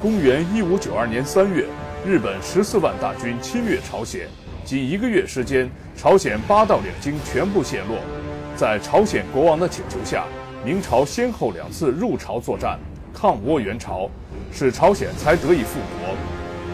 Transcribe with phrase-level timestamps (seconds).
[0.00, 1.66] 公元一五九二年三月，
[2.06, 4.26] 日本十四万大军侵略朝鲜，
[4.64, 7.98] 仅一个月时间，朝鲜八道两京全部陷落。
[8.56, 10.24] 在朝鲜国王的请求下，
[10.64, 12.78] 明朝先后两次入朝作战，
[13.12, 14.08] 抗倭援朝，
[14.50, 16.16] 使朝鲜才得以复国。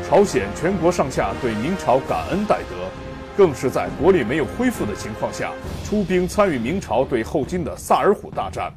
[0.09, 2.77] 朝鲜全国上下对明朝感恩戴德，
[3.37, 5.51] 更是在国力没有恢复的情况下，
[5.85, 8.73] 出兵参与明朝对后金的萨尔浒大战。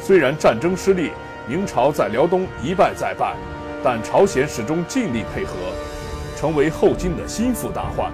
[0.00, 1.10] 虽然战争失利，
[1.48, 3.34] 明朝在辽东一败再败，
[3.84, 5.54] 但朝鲜始终尽力配合，
[6.36, 8.12] 成为后金的心腹大患。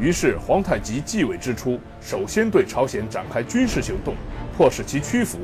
[0.00, 4.14] 于是皇太极继位之初，首先对朝鲜展开军事行动，
[4.56, 5.38] 迫使其屈服。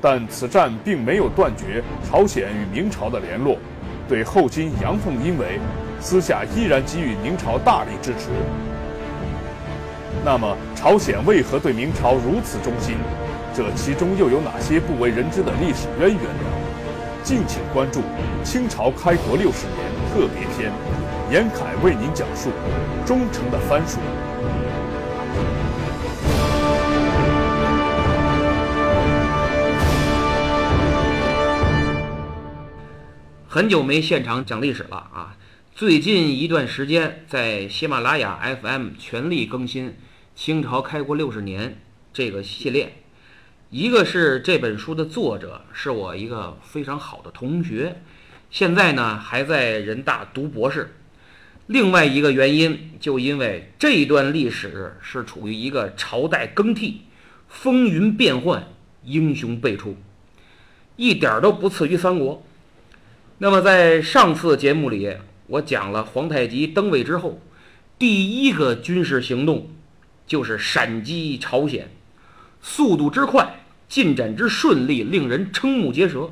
[0.00, 3.56] 但此战并没有断绝朝鲜与明朝的联络，
[4.06, 5.58] 对后金阳奉阴违，
[6.00, 8.28] 私下依然给予明朝大力支持。
[10.24, 12.96] 那么，朝鲜为何对明朝如此忠心？
[13.54, 16.47] 这其中又有哪些不为人知的历史渊源呢？
[17.28, 18.00] 敬请关注
[18.42, 19.76] 《清朝开国六十年》
[20.14, 20.72] 特别篇，
[21.30, 22.48] 严凯为您讲述
[23.06, 23.98] 《忠诚的藩属》。
[33.46, 35.36] 很久没现场讲历史了啊！
[35.74, 39.90] 最近一段时间，在喜马拉雅 FM 全力更新
[40.34, 41.68] 《清朝开国六十年》
[42.10, 43.02] 这个系列。
[43.70, 48.00] 一个是这本书的作者是我一个非常好的同学，
[48.50, 50.96] 现在呢还在人大读博士。
[51.66, 57.02] 另外一个原因，就因为这段历史是处于一个朝代更替、
[57.46, 58.66] 风云变幻、
[59.04, 59.98] 英雄辈出，
[60.96, 62.42] 一点都不次于三国。
[63.36, 65.14] 那么在上次节目里，
[65.46, 67.38] 我讲了皇太极登位之后，
[67.98, 69.68] 第一个军事行动
[70.26, 71.90] 就是闪击朝鲜。
[72.60, 76.30] 速度之快，进展之顺利，令人瞠目结舌。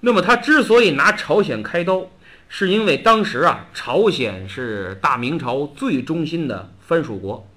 [0.00, 2.06] 那么他之所以拿朝鲜开刀，
[2.48, 7.48] 是因为当时啊，朝鲜是大明朝最忠心的藩属国，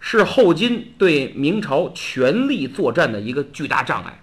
[0.00, 4.22] 是后金对明朝全力作战的一个巨大障碍。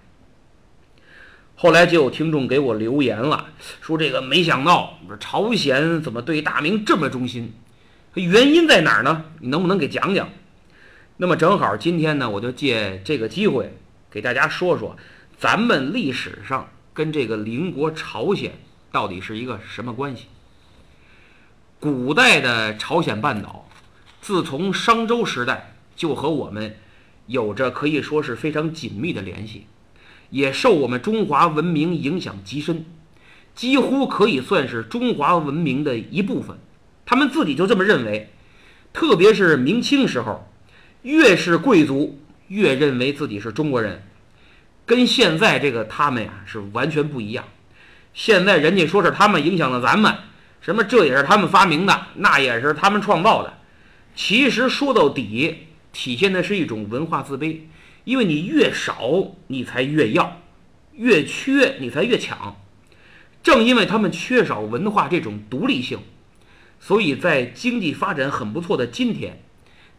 [1.58, 3.48] 后来就有听众给我留言了，
[3.80, 7.54] 说这个没想到，朝鲜怎么对大明这么忠心？
[8.16, 9.26] 原因在哪儿呢？
[9.40, 10.28] 你能不能给讲讲？
[11.18, 13.78] 那么正好今天呢，我就借这个机会
[14.12, 14.98] 给大家说说，
[15.38, 18.60] 咱们历史上跟这个邻国朝鲜
[18.92, 20.26] 到底是一个什么关系。
[21.80, 23.70] 古代的朝鲜半岛，
[24.20, 26.76] 自从商周时代就和我们
[27.28, 29.68] 有着可以说是非常紧密的联系，
[30.32, 32.86] 也受我们中华文明影响极深，
[33.54, 36.58] 几乎可以算是中华文明的一部分。
[37.06, 38.34] 他们自己就这么认为，
[38.92, 40.52] 特别是明清时候。
[41.06, 44.02] 越是贵族，越认为自己是中国人，
[44.88, 47.46] 跟现在这个他们呀是完全不一样。
[48.16, 50.16] 现在人家说是他们影响了咱们，
[50.62, 53.60] 什么这也是他们发明的，那也是他们创造的。
[54.16, 57.60] 其实说到底，体现的是一种文化自卑，
[58.04, 60.42] 因为你越少，你才越要；
[60.94, 62.56] 越缺，你才越抢。
[63.44, 66.00] 正因为他们缺少文化这种独立性，
[66.80, 69.40] 所以在经济发展很不错的今天。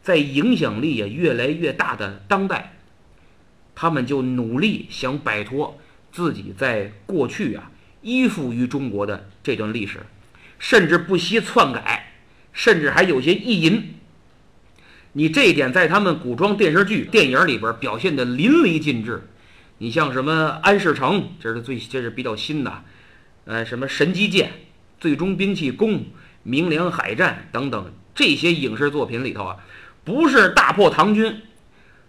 [0.06, 2.76] 在影响力也越来越大的当代，
[3.74, 5.76] 他们就努力想摆脱
[6.12, 7.72] 自己在过去啊
[8.02, 10.06] 依附于中国的这段历史，
[10.60, 12.12] 甚至不惜篡改，
[12.52, 13.94] 甚至还有些意淫。
[15.14, 19.28] 你这一点在他们古装电视剧、电影里边表现的淋漓尽致。
[19.78, 22.84] 你像什么安世成，这是最这是比较新的，
[23.44, 24.52] 呃，什么神机剑、
[25.00, 26.04] 最终兵器弓、
[26.44, 29.56] 明良海战等等这些影视作品里头啊。
[30.06, 31.42] 不是大破唐军，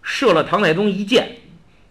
[0.03, 1.37] 射了唐太宗一箭，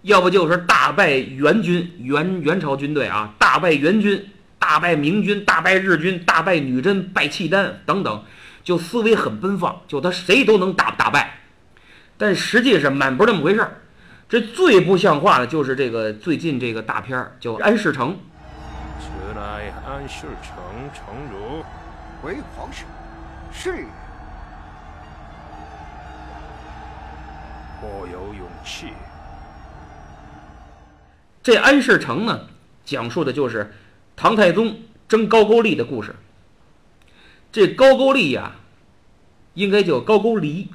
[0.03, 4.31] 要不就是大败元军，元元朝军队啊，大败元军，
[4.61, 8.22] 大败明军，大败日军，大败女真，败契丹等等，
[8.62, 11.41] 就思维很奔放，就他谁都能打打败，
[12.16, 13.81] 但实际上满不是那么回事儿。
[14.28, 18.11] 这最不像话的就是这个最近这个大片儿叫《安世成》。
[19.00, 20.54] 此乃安世成，
[20.95, 21.65] 成儒，
[22.22, 22.86] 回皇上，
[23.53, 23.84] 是。
[27.81, 28.87] 颇有勇气。
[31.43, 32.49] 这安世成呢，
[32.84, 33.73] 讲述的就是
[34.17, 34.78] 唐太宗
[35.09, 36.17] 征高句丽的故事。
[37.53, 38.57] 这高句丽呀，
[39.55, 40.69] 应该叫高句丽。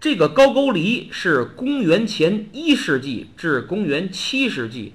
[0.00, 4.94] 这个高句丽是公元前一世纪至公元七世纪，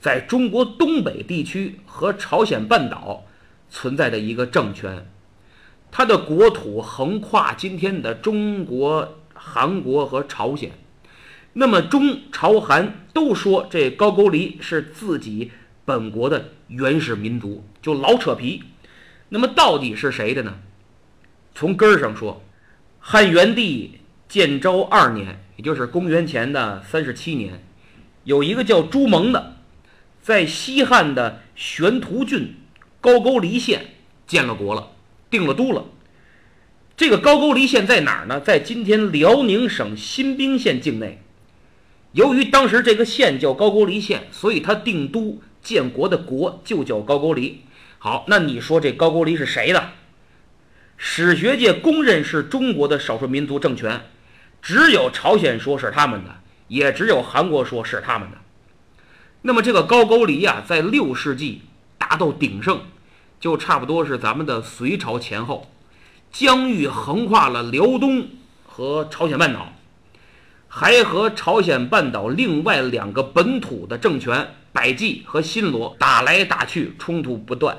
[0.00, 3.24] 在中国东北地区和朝鲜半岛
[3.70, 5.06] 存在的一个政权。
[5.90, 10.72] 它的国土横跨今天的中国、韩国和朝鲜。
[11.54, 15.50] 那么中朝韩都说这高句丽是自己
[15.84, 18.62] 本国的原始民族，就老扯皮。
[19.28, 20.58] 那么到底是谁的呢？
[21.54, 22.42] 从根儿上说，
[23.00, 27.62] 汉元帝建昭二年，也就是公元前的三十七年，
[28.24, 29.56] 有一个叫朱蒙的，
[30.22, 32.54] 在西汉的玄图郡
[33.00, 33.94] 高句丽县
[34.26, 34.92] 建了国了，
[35.28, 35.84] 定了都了。
[36.96, 38.40] 这个高句丽县在哪儿呢？
[38.40, 41.20] 在今天辽宁省新宾县境内。
[42.12, 47.62] 由于当时这个县叫高句丽县，所以他定都建国的国就叫高句丽。
[47.98, 49.90] 好，那你说这高句丽是谁的？
[50.96, 54.02] 史学界公认是中国的少数民族政权，
[54.60, 58.36] 只有朝鲜说是他们的，也只有韩国说是他们的。
[59.40, 61.62] 那么这个高句丽呀，在六世纪
[61.96, 62.82] 达到鼎盛，
[63.40, 65.72] 就差不多是咱们的隋朝前后，
[66.30, 68.28] 疆域横跨了辽东
[68.66, 69.72] 和朝鲜半岛。
[70.74, 77.76] 还和朝鲜半岛另外两个本土的政权百济和新罗打来打去，冲突不断。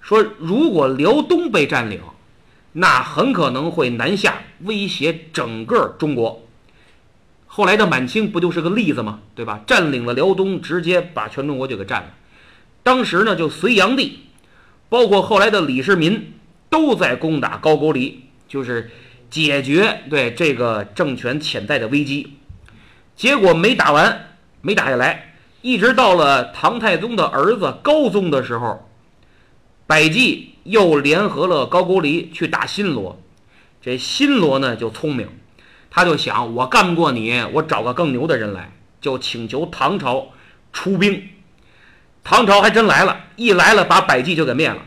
[0.00, 2.00] 说如果辽东被占领，
[2.74, 6.46] 那很可能会南下威胁整个中国。
[7.48, 9.18] 后来的满清不就是个例子吗？
[9.34, 9.64] 对吧？
[9.66, 12.10] 占领了辽东，直接把全中国就给占了。
[12.84, 14.20] 当时呢，就隋炀帝，
[14.88, 16.34] 包括后来的李世民，
[16.70, 18.92] 都在攻打高句丽，就是。
[19.36, 22.38] 解决对这个政权潜在的危机，
[23.14, 24.30] 结果没打完，
[24.62, 28.88] 没打下来，一直到了唐太宗的儿子高宗的时候，
[29.86, 33.20] 百济又联合了高句丽去打新罗。
[33.82, 35.28] 这新罗呢就聪明，
[35.90, 38.72] 他就想我干不过你，我找个更牛的人来，
[39.02, 40.28] 就请求唐朝
[40.72, 41.28] 出兵。
[42.24, 44.78] 唐朝还真来了，一来了把百济就给灭了，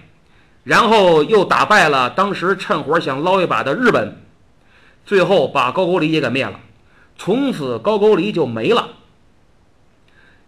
[0.64, 4.19] 然后又打败了当时趁火想捞一把的日本。
[5.10, 6.60] 最后把高句丽也给灭了，
[7.18, 8.90] 从此高句丽就没了。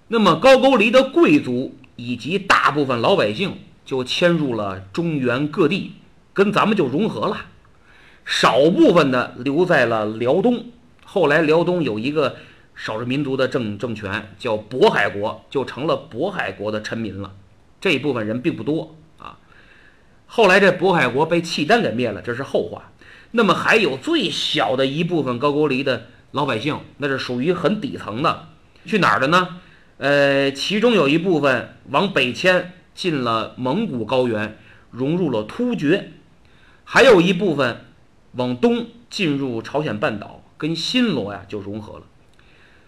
[0.08, 5.94] 那么高句丽的贵族以及大部分老百姓就迁入了中原各地，
[6.32, 7.48] 跟咱们就融合了。
[8.24, 10.66] 少部分的留在了辽东。
[11.06, 12.36] 后来辽东有一个
[12.76, 17.34] 少数民族的政政权叫渤海国，就成了渤海国的臣民了。
[17.80, 19.40] 这一部分人并不多啊。
[20.28, 22.91] 后来这渤海国被契丹给灭了，这是后话。
[23.32, 28.50] 那么还有最小的一部分高句丽的老百姓，那是属于很底层的，
[28.86, 29.60] 去哪儿的呢？
[29.98, 34.58] 呃，其中有一部分往北迁，进了蒙古高原，
[34.90, 36.12] 融入了突厥；
[36.84, 37.86] 还有一部分
[38.34, 42.04] 往东进入朝鲜半岛，跟新罗呀就融合了。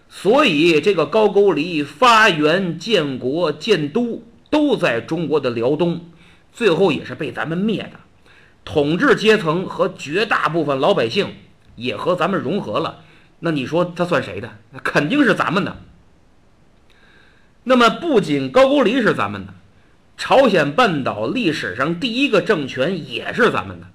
[0.08, 6.06] 所以这个高句丽发源、建国、建都都在中国的辽东，
[6.52, 8.00] 最后也是被咱们灭的。
[8.64, 11.34] 统治阶层和绝大部分老百姓
[11.76, 13.04] 也和咱们融合了，
[13.40, 14.50] 那你说他算谁的？
[14.82, 15.76] 肯定是咱们的。
[17.64, 19.54] 那么不仅高句丽是咱们的，
[20.16, 23.86] 朝鲜半岛历史上第一个政权也是咱们的。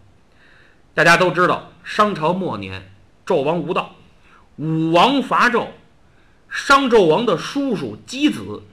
[0.93, 2.91] 大家都知道，商朝末年
[3.25, 3.95] 纣王无道，
[4.57, 5.67] 武王伐纣，
[6.49, 8.63] 商纣王的叔叔箕子。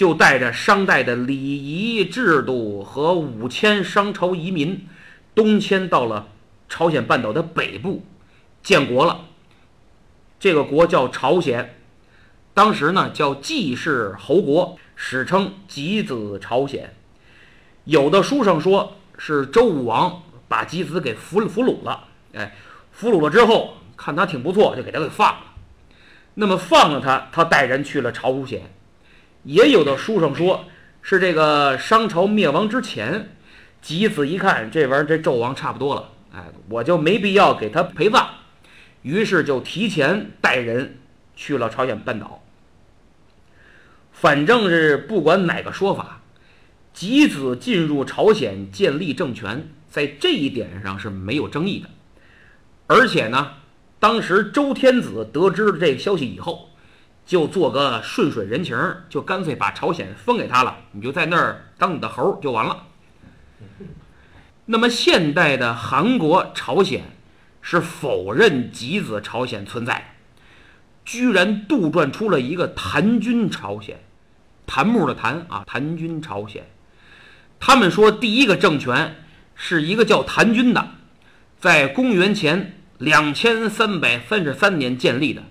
[0.00, 4.86] 就带着商代的礼仪制度和五千商朝移民，
[5.34, 6.28] 东迁到了
[6.70, 8.02] 朝鲜半岛的北部，
[8.62, 9.26] 建国了。
[10.38, 11.74] 这个国叫朝鲜，
[12.54, 16.94] 当时呢叫季氏侯国，史称箕子朝鲜。
[17.84, 22.56] 有的书上说是周武王把箕子给俘俘虏了，哎，
[22.90, 25.42] 俘虏了之后看他挺不错，就给他给放了。
[26.32, 28.62] 那么放了他，他带人去了朝鲜。
[29.44, 30.66] 也有的书上说，
[31.00, 33.30] 是这个商朝灭亡之前，
[33.82, 38.28] 箕子一看这玩意儿，这纣王差不多了，哎，我就没必要给他陪葬，
[39.00, 40.98] 于是就提前带人
[41.34, 42.42] 去了朝鲜半岛。
[44.12, 46.20] 反正是不管哪个说法，
[46.94, 51.88] 箕子进入朝鲜建立政权，在这一点上是没有争议的。
[52.86, 53.52] 而且呢，
[53.98, 56.69] 当时周天子得知了这个消息以后。
[57.30, 58.76] 就做个顺水人情，
[59.08, 62.88] 就干脆把朝鲜分给他了，你就在那儿当你的猴就完了。
[64.66, 67.04] 那么现代的韩国、朝鲜
[67.62, 70.16] 是否认箕子朝鲜存在，
[71.04, 74.00] 居然杜撰出了一个檀君朝鲜，
[74.66, 76.68] 檀木的檀啊，檀君朝鲜。
[77.60, 79.22] 他们说第一个政权
[79.54, 80.94] 是一个叫檀君的，
[81.60, 85.44] 在公元前两千三百三十三年建立的。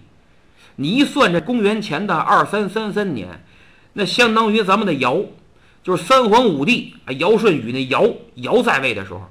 [0.82, 3.44] 你一算，这公元前的二三三三年，
[3.92, 5.26] 那相当于咱们的尧，
[5.84, 9.30] 就是三皇五帝啊，尧舜禹那尧尧在位的时候，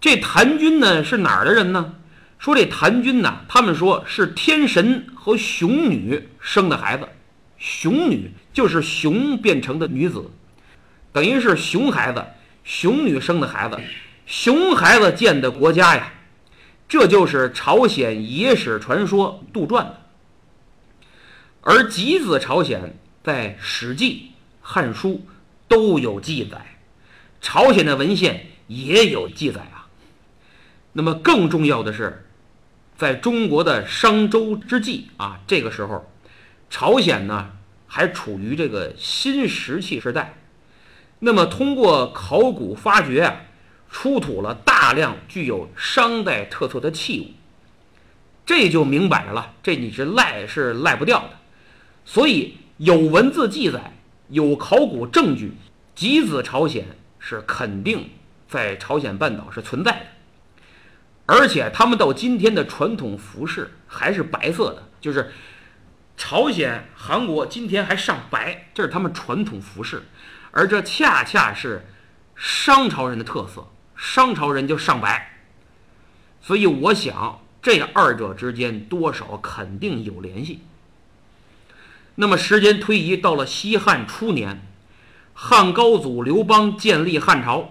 [0.00, 1.94] 这谭军呢是哪儿的人呢？
[2.40, 7.08] 说这谭军呢，他们说是天神和熊女生的孩子，
[7.56, 10.28] 熊女就是熊变成的女子，
[11.12, 12.24] 等于是熊孩子、
[12.64, 13.78] 熊女生的孩子，
[14.26, 16.12] 熊孩子建的国家呀。
[16.88, 20.07] 这就是朝鲜野史传说杜撰的。
[21.70, 24.12] 而吉子朝鲜在《史记》
[24.62, 25.10] 《汉书》
[25.68, 26.78] 都有记载，
[27.42, 29.86] 朝鲜的文献也有记载啊。
[30.94, 32.24] 那么更重要的是，
[32.96, 36.10] 在中国的商周之际啊，这个时候，
[36.70, 37.50] 朝鲜呢
[37.86, 40.38] 还处于这个新石器时代。
[41.18, 43.42] 那么通过考古发掘啊，
[43.90, 47.26] 出土了大量具有商代特色的器物，
[48.46, 51.32] 这就明摆着了，这你是赖是赖不掉的。
[52.08, 53.92] 所以有文字记载，
[54.30, 55.52] 有考古证据，
[55.94, 56.86] 吉子朝鲜
[57.18, 58.08] 是肯定
[58.48, 59.92] 在朝鲜半岛是存在。
[59.92, 60.00] 的，
[61.26, 65.30] 而且他们到今天的传统服饰还是白色的，就是
[66.16, 70.04] 朝鲜、韩国今天还上白，这是他们传统服饰，
[70.50, 71.84] 而这恰恰是
[72.34, 75.40] 商朝人的特色，商朝人就上白，
[76.40, 80.60] 所以我想这二者之间多少肯定有联系。
[82.20, 84.66] 那么时间推移到了西汉初年，
[85.34, 87.70] 汉高祖刘邦建立汉朝。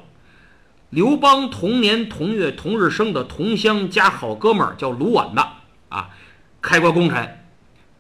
[0.90, 5.46] 刘邦同年同月同日生的同乡加好哥们儿叫卢绾的
[5.90, 6.12] 啊，
[6.62, 7.44] 开国功臣，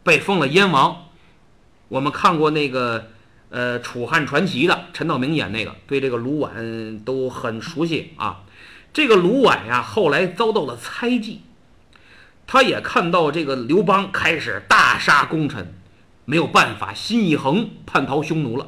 [0.03, 1.09] 被封了燕王。
[1.89, 3.09] 我们看过那个
[3.49, 8.43] 呃《楚汉传奇》的陈道明演那个，对这个卢绾都很熟悉啊。
[8.93, 11.41] 这个卢绾呀，后来遭到了猜忌，
[12.47, 15.73] 他也看到这个刘邦开始大杀功臣。
[16.29, 18.67] 没有办法，心一横，叛逃匈奴了，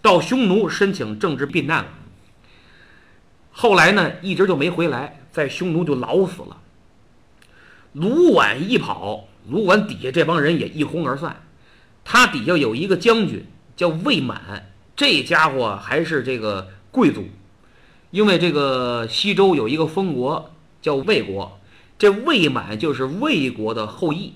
[0.00, 1.90] 到匈奴申请政治避难了。
[3.50, 6.56] 后来呢，一直就没回来，在匈奴就老死了。
[7.92, 11.42] 卢绾一跑，卢绾底下这帮人也一哄而散。
[12.02, 13.44] 他底下有一个将军
[13.76, 17.28] 叫魏满，这家伙还是这个贵族，
[18.10, 20.50] 因为这个西周有一个封国
[20.80, 21.60] 叫魏国，
[21.98, 24.32] 这魏满就是魏国的后裔。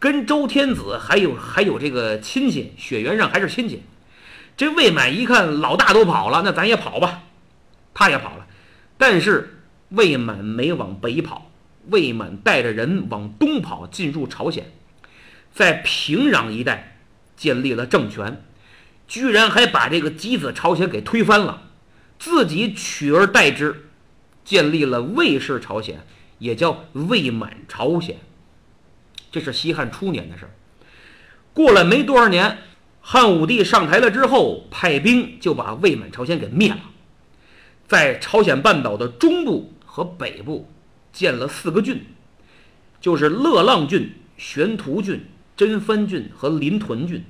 [0.00, 3.82] 跟周天子还有还有这个亲戚，血缘上还是亲戚。
[4.56, 7.22] 这魏满一看老大都跑了，那咱也跑吧，
[7.92, 8.46] 他也跑了。
[8.96, 11.50] 但是魏满没往北跑，
[11.88, 14.72] 魏满带着人往东跑，进入朝鲜，
[15.52, 16.96] 在平壤一带
[17.36, 18.42] 建立了政权，
[19.06, 21.64] 居然还把这个箕子朝鲜给推翻了，
[22.18, 23.90] 自己取而代之，
[24.46, 26.00] 建立了魏氏朝鲜，
[26.38, 28.16] 也叫魏满朝鲜。
[29.30, 30.50] 这是西汉初年的事儿。
[31.52, 32.58] 过了没多少年，
[33.00, 36.80] 汉武帝上台了之后，派兵就把魏满朝鲜给灭了，
[37.86, 40.70] 在朝鲜半岛的中部和北部
[41.12, 42.04] 建了四个郡，
[43.00, 47.24] 就是乐浪郡、玄图郡、真番郡和临屯郡。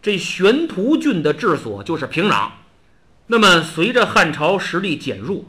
[0.00, 2.50] 这玄图郡的治所就是平壤。
[3.26, 5.44] 那么，随着汉朝实力减弱，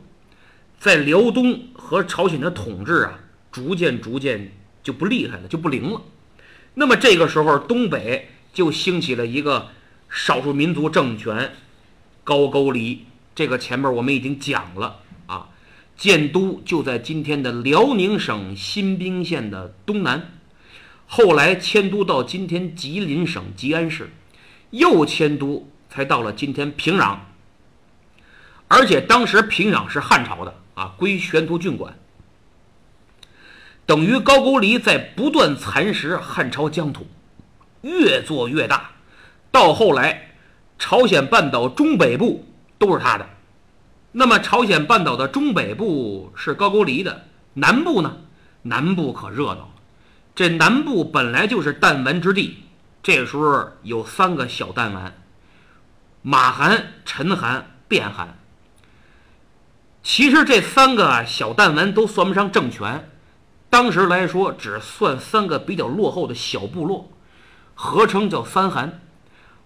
[0.78, 3.20] 在辽东和朝鲜的统治啊，
[3.52, 4.52] 逐渐逐渐。
[4.84, 6.02] 就不厉害了，就不灵了。
[6.76, 9.70] 那么这个时候，东北就兴起了一个
[10.10, 11.54] 少数民族政权——
[12.24, 13.06] 高句丽。
[13.34, 15.50] 这个前面我们已经讲了啊，
[15.96, 20.34] 建都就在今天的辽宁省新宾县的东南，
[21.08, 24.12] 后来迁都到今天吉林省吉安市，
[24.72, 27.18] 又迁都才到了今天平壤。
[28.68, 31.98] 而且当时平壤是汉朝的啊，归玄图郡管。
[33.86, 37.06] 等于高句丽在不断蚕食汉朝疆土，
[37.82, 38.92] 越做越大，
[39.52, 40.36] 到后来，
[40.80, 42.46] 朝鲜半岛中北部
[42.78, 43.28] 都是他的。
[44.14, 47.26] 那么，朝鲜半岛的中北部是高句丽的，
[47.56, 48.18] 南部呢？
[48.62, 49.70] 南部可热闹了。
[50.36, 52.64] 这南部本来就是弹丸之地，
[53.02, 55.14] 这时候有三个小弹丸：
[56.22, 58.40] 马韩、陈韩、卞韩。
[60.02, 63.10] 其实这三个小弹丸都算不上政权。
[63.74, 67.10] 当时来说，只算三个比较落后的小部落，
[67.74, 69.02] 合称叫三韩。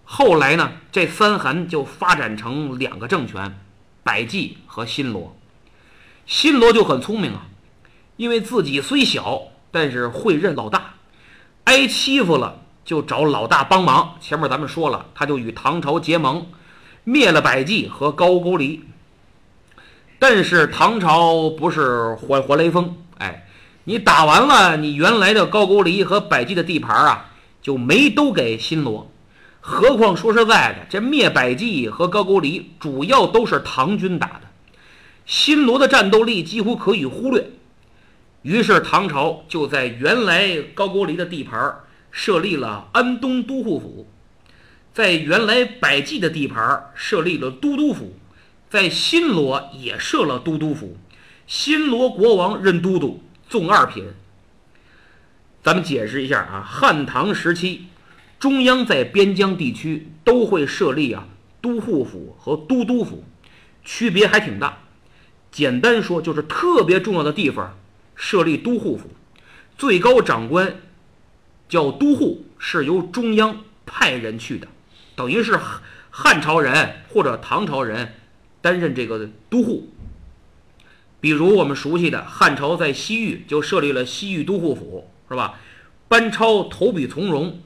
[0.02, 3.60] 后来呢，这三韩就发展成两个政权，
[4.02, 5.36] 百济和新罗。
[6.24, 7.48] 新罗就很聪明啊，
[8.16, 10.94] 因为自己虽小，但是会认老大，
[11.64, 14.16] 挨欺负了就找老大帮忙。
[14.22, 16.46] 前面咱们说了，他就与唐朝结盟，
[17.04, 18.84] 灭了百济和高句丽。
[20.18, 23.44] 但是唐朝不是活活雷锋，哎。
[23.88, 27.30] 你打完了，你原来的高句丽和百济的地盘啊，
[27.62, 29.10] 就没都给新罗。
[29.60, 34.42] 何况说实在的，这灭百济和高句丽主要都是唐军打的，
[35.24, 37.50] 新罗的战斗力几乎可以忽略。
[38.42, 41.76] 于是唐朝就在原来高句丽的地盘
[42.10, 44.06] 设立了安东都护府，
[44.92, 48.12] 在原来百济的地盘设立了都督府，
[48.68, 50.98] 在新罗也设了都督府，
[51.46, 54.12] 新罗国王任都督，纵二品。
[55.62, 57.86] 咱们解释一下啊，汉唐时期，
[58.38, 61.26] 中央在边疆地区都会设立啊
[61.60, 63.24] 都护府和都督府，
[63.84, 64.78] 区别还挺大。
[65.50, 67.76] 简单说，就是特别重要的地方
[68.14, 69.10] 设立都护府，
[69.76, 70.76] 最高长官
[71.68, 74.68] 叫都护，是由中央派人去的，
[75.16, 78.14] 等于是汉汉朝人或者唐朝人
[78.60, 79.88] 担任这个都护。
[81.20, 85.58] 比如我们熟悉的汉朝在西域就设立了西域都护府，是吧？
[86.06, 87.60] 班超投笔从戎，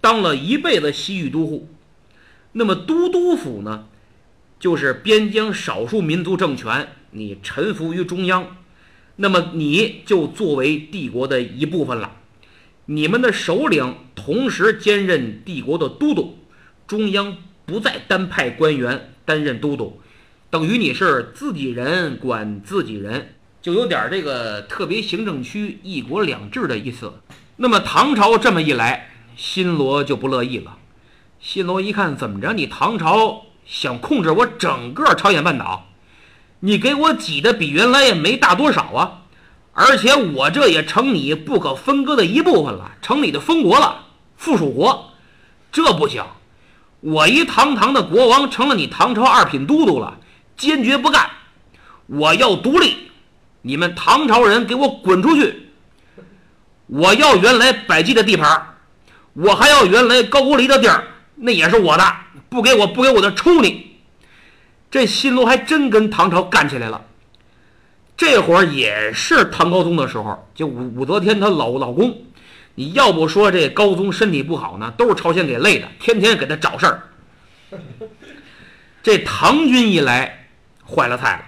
[0.00, 1.68] 当了一辈子西域都护。
[2.52, 3.86] 那么都督府呢，
[4.58, 8.56] 就是边疆少数民族政权，你臣服于中央，
[9.16, 12.16] 那么你就作为帝国的一部分了。
[12.86, 16.38] 你们的首领同时兼任帝国的都督，
[16.86, 20.00] 中央不再单派官员担任都督，
[20.54, 27.12] 等于你是自己人管自己人，就有点这个特别行政区一国两制的意思。
[27.56, 30.76] 那么唐朝这么一来，新罗就不乐意了。
[31.40, 32.52] 新罗一看，怎么着？
[32.52, 35.88] 你唐朝想控制我整个朝鲜半岛，
[36.60, 39.22] 你给我挤的比原来也没大多少啊！
[39.72, 44.04] 而且我这也成你不可分割的一部分了，成你的封国了，
[44.36, 45.14] 附属国，
[45.72, 46.22] 这不行！
[47.00, 50.20] 我一堂堂的国王成了你唐朝二品都督了，
[50.56, 51.30] 坚决不干！
[52.06, 53.10] 我要独立！
[53.62, 55.70] 你们唐朝人给我滚出去！
[56.86, 58.76] 我要原来百济的地盘，
[59.32, 61.04] 我还要原来高句丽的地儿，
[61.36, 62.04] 那也是我的，
[62.48, 63.96] 不给我不给我的抽你！
[64.90, 67.04] 这新罗还真跟唐朝干起来了。
[68.16, 72.22] 这会儿也是唐高宗的时候，就武武则天她老老公，
[72.76, 77.02] 你要不说这高宗身体不好呢，都是朝鲜给累的，天天给他找事儿。
[79.02, 80.43] 这唐军一来，
[80.86, 81.44] 坏了菜了，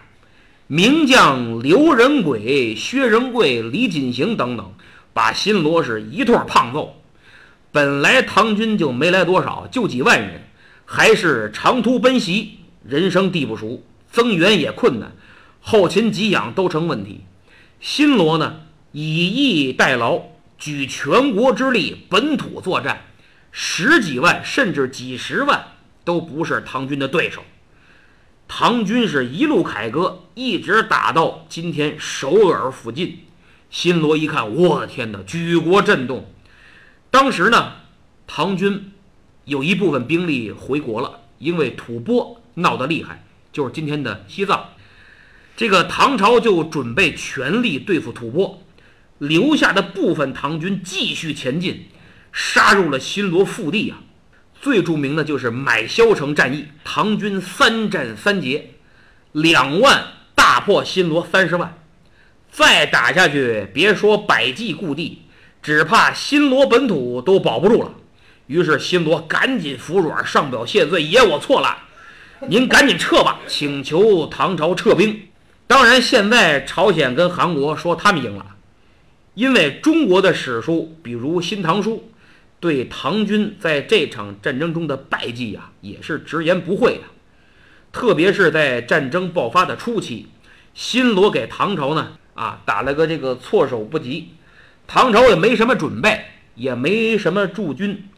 [0.66, 4.72] 名将刘仁轨、薛仁贵、李锦行等等，
[5.12, 7.02] 把新罗是一通胖揍。
[7.72, 10.48] 本来唐军就没来多少，就几万人，
[10.84, 15.12] 还是长途奔袭，人生地不熟，增援也困难。
[15.60, 17.20] 后勤给养都成问题，
[17.80, 18.60] 新罗呢
[18.92, 20.22] 以逸待劳，
[20.56, 23.04] 举全国之力本土作战，
[23.52, 25.62] 十几万甚至几十万
[26.04, 27.42] 都不是唐军的对手。
[28.48, 33.24] 唐军是一路凯歌，一直打到今天首尔附近。
[33.70, 36.32] 新罗一看，我的天哪，举国震动。
[37.10, 37.72] 当时呢，
[38.26, 38.92] 唐军
[39.44, 44.70] 有一部分兵力回国了，因为吐蕃闹得厉害，就是今天的西藏。
[45.56, 48.60] 这个唐朝就准备全力对付吐蕃，
[49.18, 51.88] 留下的部分唐军继续前进，
[52.32, 53.98] 杀入了新罗腹地啊。
[54.66, 58.70] 最著名的就是买萧城战役，唐军三战三捷，
[59.30, 61.78] 两万大破新罗三十万。
[62.50, 65.22] 再打下去，别说百济故地，
[65.62, 67.92] 只怕新罗本土都保不住了。
[68.48, 71.84] 于是新罗赶紧服软，上表谢罪：“爷，我错了，
[72.48, 75.28] 您赶紧撤吧，请求唐朝撤兵。”
[75.68, 78.44] 当然，现在朝鲜跟韩国说他们赢了，
[79.34, 82.10] 因为中国的史书，比如《新唐书》，
[82.66, 87.04] 对唐军在这场战争中的败绩呀，也是直言不讳的。
[87.92, 90.26] 特别是在战争爆发的初期，
[90.74, 94.30] 新罗给唐朝呢啊打了个这个措手不及，
[94.88, 96.24] 唐朝也没什么准备，
[96.56, 98.08] 也没什么驻军。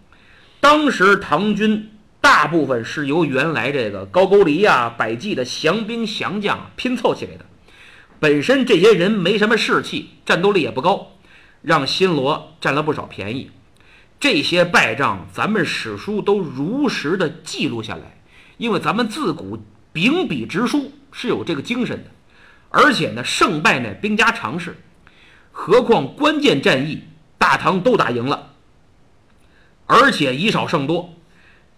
[0.60, 1.90] 当时唐军。
[2.20, 7.46] 大部分是由原来这个高句丽呀、百济的降兵降将拼凑起来的，
[8.18, 11.12] 本身这些人没什么士气，战斗力也不高，
[11.62, 13.50] 让新罗占了不少便宜。
[14.20, 18.20] 这些败仗，咱们史书都如实的记录下来，
[18.56, 22.10] 因为咱们自古秉笔直书是有这个精神的，
[22.70, 24.76] 而且呢，胜败呢兵家常事，
[25.52, 27.04] 何况关键战役
[27.38, 28.50] 大唐都打赢了，
[29.86, 31.14] 而且以少胜多。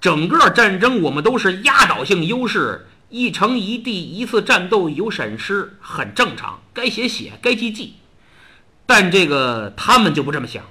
[0.00, 7.96] 整个战争我们都是压倒性优势，一城一地，一次战斗有闪失很正常，该写写，该记记。
[8.86, 10.64] 但这个他们就不这么想，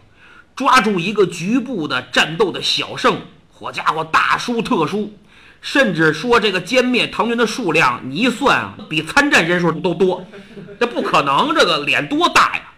[0.60, 5.14] 抓住一个局部的战斗的小胜，好家伙，大输特输，
[5.62, 10.26] 甚至说这个歼灭唐军的数量，你一算啊，比参战人数都多，
[10.78, 12.74] 这不可能，这个脸多大呀？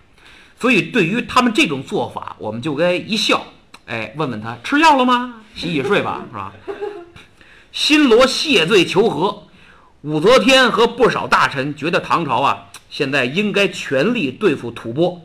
[0.59, 3.47] 所以对于他们这种做法，我们就该一笑，
[3.87, 5.41] 哎，问问他吃药了吗？
[5.55, 6.53] 洗洗睡吧，是吧？
[7.71, 9.47] 新罗谢罪求和，
[10.01, 15.23] 武则天和不少大臣觉得唐朝啊，现在应该全力对付吐蕃。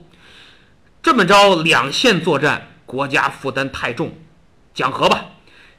[1.07, 4.11] 这么着两线作战，国家负担太重，
[4.75, 5.27] 讲和吧。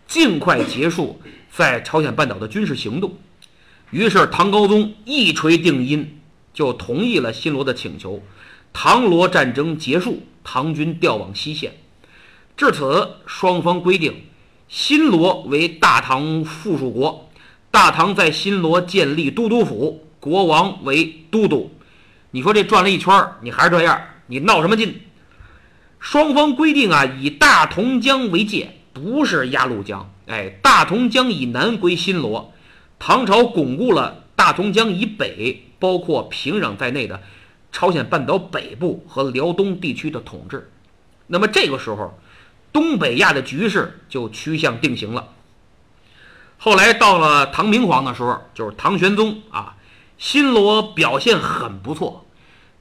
[0.07, 1.19] 尽快结束
[1.51, 3.17] 在朝鲜半岛的军事行动。
[3.89, 6.21] 于是唐高宗一锤定音，
[6.53, 8.23] 就同意了新罗的请求。
[8.71, 11.73] 唐罗战争结束，唐军调往西线。
[12.55, 14.23] 至此，双方规定，
[14.69, 17.29] 新罗为大唐附属国，
[17.69, 21.69] 大唐在新罗建立都督府，国王为都督。
[22.31, 25.01] 你说这转了一圈，你还是这样，你闹什么劲？
[25.99, 30.09] 双方规定啊，以大同江为界，不是鸭绿江。
[30.27, 32.53] 哎，大同江以南归新罗。
[32.99, 37.21] 唐朝巩固了大同江以北，包括平壤在内的
[37.71, 40.71] 朝鲜半岛北部和辽东地区的统治。
[41.27, 42.17] 那么这个时候，
[42.71, 45.29] 东北亚的局势就趋向定型了。
[46.57, 49.75] 后来到了唐明皇的时候，就是唐玄宗啊，
[50.17, 52.25] 新罗表现很不错，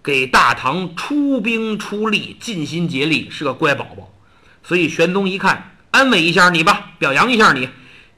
[0.07, 4.15] 给大唐出兵出力，尽心竭力，是个乖宝宝。
[4.63, 7.69] 所以玄宗一看，安慰一下你吧，表扬一下你。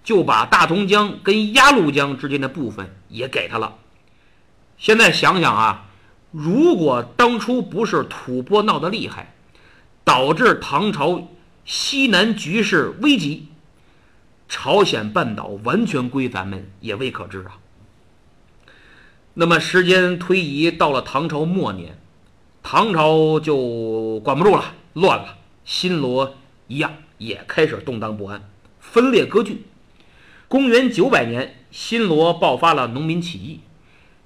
[0.05, 3.77] 就把大同江跟鸭绿江之间的部分也给他了。
[4.77, 5.87] 现在想想啊，
[6.31, 9.35] 如果当初不是吐蕃闹得厉害，
[10.05, 11.27] 导致唐朝
[11.64, 13.48] 西南局势危急，
[14.46, 17.57] 朝鲜半岛完全归咱们也未可知啊。
[19.40, 21.96] 那么时间推移到了唐朝末年，
[22.61, 29.62] 唐朝就管不住了，乱了，新罗一样也开始动荡不安，分裂割据。
[30.48, 33.61] 公元九百年，新罗爆发了农民起义，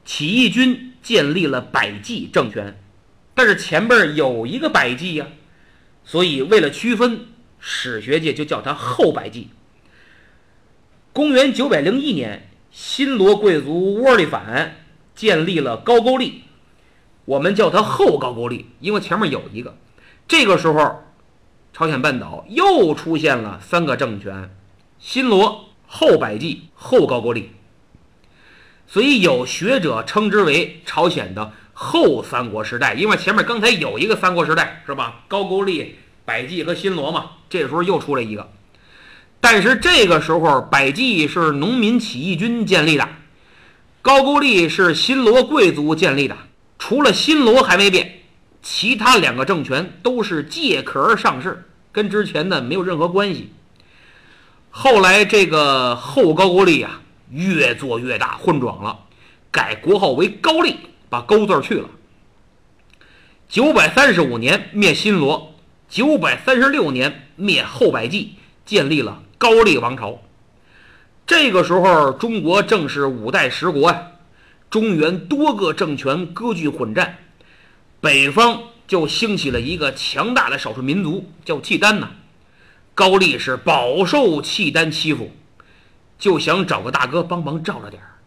[0.02, 2.80] 起义军建立了百济政权，
[3.34, 5.26] 但是前边有一个百济呀，
[6.06, 7.26] 所以为了区分，
[7.60, 9.50] 史学界就叫它后百济。
[11.12, 14.76] 公元九百零一年，新罗贵族窝利反
[15.14, 16.42] 建立了高句丽，
[17.24, 19.76] 我们叫它后高句丽，因为前面有一个。
[20.26, 21.02] 这个时候，
[21.72, 24.54] 朝鲜半岛又出现了三个政权，
[24.98, 25.66] 新罗。
[25.94, 27.50] 后百济，后高句丽，
[28.86, 35.24] 所以有学者称之为朝鲜的后三国时代，因为前面刚才有一个三国时代，是吧？
[35.28, 38.50] 高句丽、百济和新罗嘛，这时候又出来一个。
[39.38, 43.06] 但是这个时候，百济是农民起义军建立的，
[44.02, 46.36] 高句丽是新罗贵族建立的。
[46.76, 48.22] 除了新罗还没变，
[48.60, 53.52] 其他两个政权都是借壳上市，跟之前的没有任何关系。
[54.70, 58.98] 后来这个后高句丽啊，越做越大，混壮了，
[59.52, 60.76] 改国号为高丽，
[61.08, 61.88] 把勾字去了。
[63.48, 65.54] 九百三十五年灭新罗，
[65.88, 68.34] 九百三十六年灭后百济，
[68.66, 70.20] 建立了高丽王朝。
[71.34, 74.08] 这个时候，中国正是五代十国呀，
[74.68, 77.20] 中原多个政权割据混战，
[78.02, 82.10] 北方就兴起了一个强大的少数民族，叫契丹呐。
[82.94, 85.32] 高丽是饱受契丹欺负，
[86.18, 88.18] 就想找个大哥帮忙照着点儿。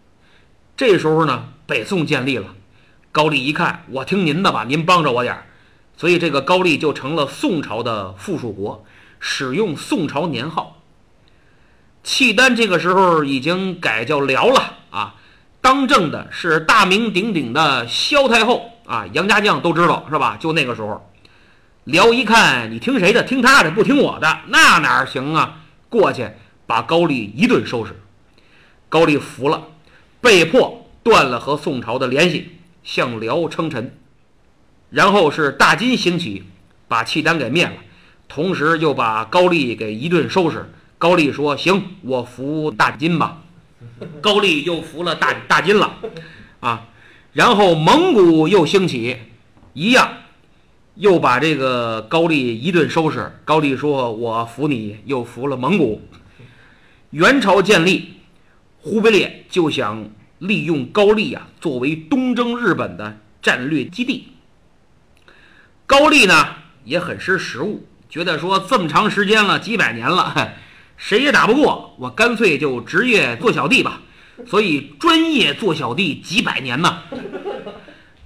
[0.75, 2.55] 这时候呢，北宋建立了，
[3.11, 5.45] 高丽一看，我听您的吧，您帮着我点儿，
[5.95, 8.83] 所以这个高丽就成了宋朝的附属国，
[9.19, 10.81] 使用宋朝年号。
[12.05, 15.15] 契丹这个时候已经改叫辽了啊，
[15.59, 20.37] 当政的是大名鼎鼎的萧太后啊，杨家将都知道是吧？
[20.39, 21.11] 就那个时候。
[21.85, 23.23] 辽一看，你听谁的？
[23.23, 25.63] 听他的，不听我的，那哪行啊？
[25.89, 26.29] 过去
[26.67, 27.99] 把高丽一顿收拾，
[28.87, 29.63] 高丽服了，
[30.21, 33.97] 被迫断了和宋朝的联系，向辽称臣。
[34.91, 36.43] 然后是大金兴起，
[36.87, 37.73] 把契丹给灭了，
[38.27, 40.71] 同时又把高丽给一顿收拾。
[40.97, 43.41] 高丽说：“行，我服大金吧。”
[44.21, 45.97] 高丽又服了大大金了，
[46.59, 46.87] 啊，
[47.33, 49.17] 然后蒙古又兴起，
[49.73, 50.09] 一样。
[50.95, 53.37] 又把这个高丽一顿收拾。
[53.43, 56.01] 高丽说：“我服你。”又服了蒙古。
[57.09, 58.13] 元朝建立，
[58.79, 64.29] 忽必烈就想利用高丽啊作为东征日本的战略基地。
[65.85, 66.47] 高丽呢
[66.85, 70.53] 也很识时务，觉得说这么长时间了，几百年了，
[70.97, 74.01] 谁也打不过，我干脆就职业做小弟吧。
[74.45, 77.01] 所以专业做小弟几百年呢。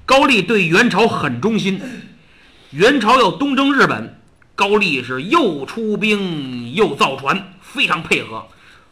[0.05, 1.81] 高丽对元朝很忠心。
[2.71, 4.19] 元朝要东征日本，
[4.55, 8.47] 高丽是又出兵又造船，非常配合。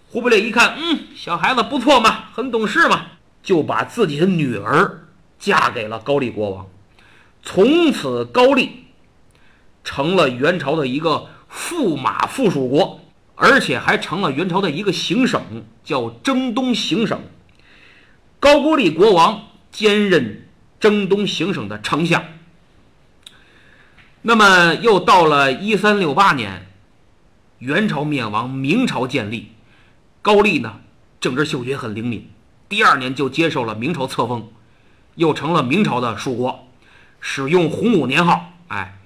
[0.09, 3.05] 忽必烈一看，嗯，小孩子不错嘛，很懂事嘛，
[3.43, 6.67] 就把自己的女儿嫁给了高丽国王。
[7.43, 8.85] 从此，高丽
[9.83, 12.99] 成了元朝的一个驸马附属国，
[13.37, 17.21] 而且还成了元朝的一个行省，叫征东行省。
[18.39, 20.47] 高句丽国王兼任
[20.79, 22.23] 征东行省的丞相。
[24.23, 26.67] 那么又到了一三六八年，
[27.59, 29.51] 元朝灭亡，明朝建立。
[30.23, 30.81] 高丽呢，
[31.19, 32.29] 政治嗅觉很灵敏，
[32.67, 34.49] 第二年就接受了明朝册封，
[35.13, 36.67] 又成了明朝的属国，
[37.21, 38.97] 使用洪武年号，哎，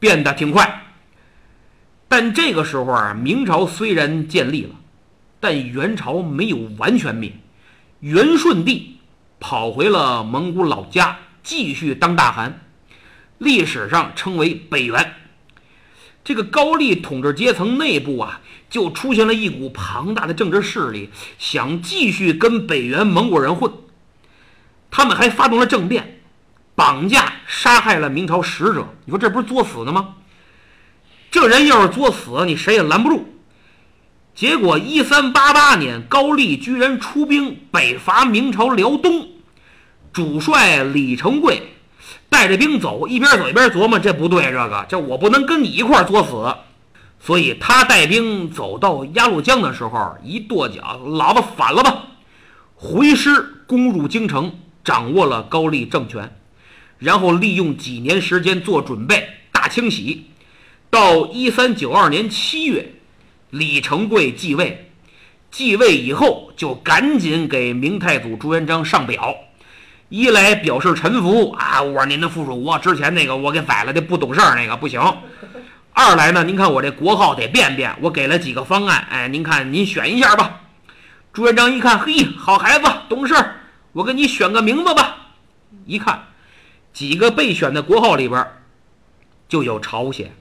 [0.00, 0.87] 变得挺快。
[2.08, 4.74] 但这个时候啊，明朝虽然建立了，
[5.38, 7.32] 但元朝没有完全灭。
[8.00, 8.98] 元顺帝
[9.38, 12.60] 跑回了蒙古老家，继续当大汗，
[13.36, 15.14] 历史上称为北元。
[16.24, 18.40] 这个高丽统治阶层内部啊，
[18.70, 23.72] 就出现了一股庞大的政治势力，想继续跟北元蒙古人混。
[24.90, 26.20] 他们还发动了政变，
[26.74, 28.88] 绑架、杀害了明朝使者。
[29.04, 30.14] 你说这不是作死呢吗？
[31.30, 33.26] 这人要是作死，你谁也拦不住。
[34.34, 39.28] 结果，一三八八年，高丽居然出兵北伐明朝辽东，
[40.12, 41.74] 主帅李成桂
[42.28, 46.56] 带着兵走，一边走一边琢磨：这不对，这个这我不能跟你一块作死。
[47.20, 52.04] 所以他带兵走到鸭绿江的时候，一跺脚，老子反了吧！
[52.76, 54.52] 回师攻入京城，
[54.84, 56.36] 掌握了高丽政权，
[56.98, 60.27] 然后利用几年时间做准备，大清洗。
[60.90, 62.94] 到一三九二年七月。
[63.50, 64.90] 李成桂继位，
[65.50, 69.34] 继位以后就赶紧给明太祖朱元璋上表，
[70.10, 75.00] 一来表示臣服啊，我是您的附属国，之前那个我给宰了的不懂事儿那个不行；
[75.94, 80.60] 二来呢，您看我这国号得变变，我给了几个方案，哎，您看您选一下吧。
[81.32, 83.34] 朱元璋一看，嘿，好孩子，懂事，
[83.92, 85.30] 我给你选个名字吧。
[85.86, 86.26] 一看，
[86.92, 88.46] 几个备选的国号里边
[89.48, 90.34] 就有朝鲜。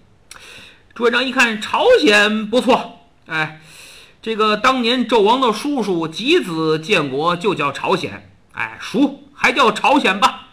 [0.98, 3.02] 朱元璋一看，朝鲜不错。
[3.28, 3.62] 哎，
[4.20, 10.48] 这个当年纣王的叔叔吉子建国就叫朝鲜，哎，熟还叫朝鲜吧？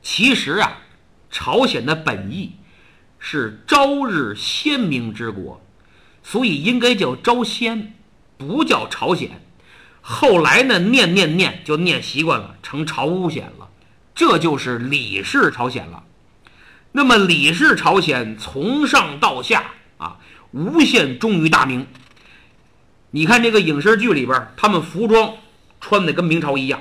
[0.00, 0.78] 其实啊，
[1.30, 2.52] 朝鲜的本意
[3.18, 5.60] 是朝日鲜明之国，
[6.22, 7.92] 所以应该叫朝鲜，
[8.38, 9.42] 不叫朝鲜。
[10.00, 13.68] 后来呢，念念念就念习惯了，成朝鲜了，
[14.14, 16.02] 这就是李氏朝鲜了。
[16.96, 20.16] 那么李氏朝鲜从上到下啊。
[20.52, 21.86] 无限忠于大明。
[23.10, 25.34] 你看这个影视剧里边，他们服装
[25.78, 26.80] 穿的跟明朝一样，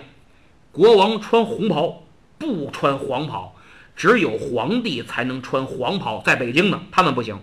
[0.71, 2.03] 国王穿红袍，
[2.37, 3.55] 不穿黄袍，
[3.97, 6.23] 只有皇帝才能穿黄袍。
[6.25, 7.37] 在北京呢，他们不行。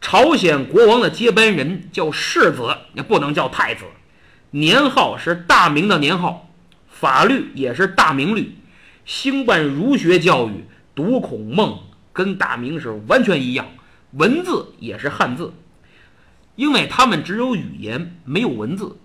[0.00, 3.84] 朝鲜国王的接班人叫世子，也不能叫太子，
[4.52, 6.48] 年号是大明的年号，
[6.88, 8.56] 法律也是大明律，
[9.04, 10.64] 兴办儒学教育，
[10.98, 11.78] 读孔孟，
[12.12, 13.64] 跟大明是完全一样。
[14.14, 15.54] 文字也是汉字，
[16.56, 18.96] 因为他们只有语言没有文字，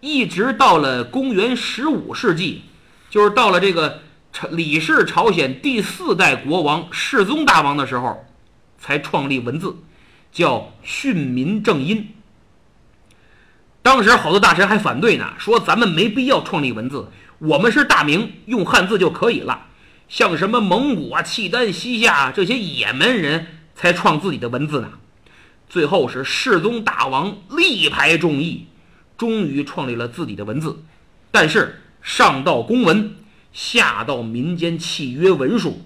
[0.00, 2.62] 一直到了公元十五世纪，
[3.10, 4.00] 就是到了这个
[4.50, 8.24] 李氏朝鲜第四代国王世宗大王的时候，
[8.78, 9.76] 才创立文字，
[10.32, 12.14] 叫训民正音。
[13.82, 19.66] 当时好多大臣还反对呢，说咱们没必要创立文字，我们是大明，用汉字就可以了。
[20.08, 23.48] 像什么蒙古啊、契丹、西夏这些野蛮人。
[23.78, 24.92] 才创自己的文字呢，
[25.68, 28.68] 最后是世宗大王力排众议，
[29.18, 30.82] 终于创立了自己的文字。
[31.30, 33.16] 但是上到公文，
[33.52, 35.82] 下到民间契约文书，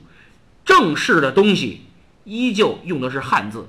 [0.64, 1.80] 正式的东西
[2.22, 3.68] 依旧用的是汉字。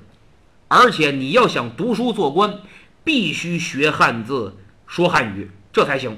[0.68, 2.60] 而且你要想读书做官，
[3.02, 6.16] 必须学汉字，说汉语，这才行。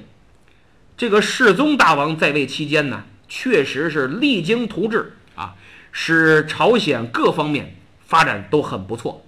[0.98, 3.04] 这个世宗大王在位期间呢，
[3.36, 5.56] 确实是励精图治啊，
[5.90, 7.74] 使朝鲜各方面。
[8.06, 9.26] 发展都很不错，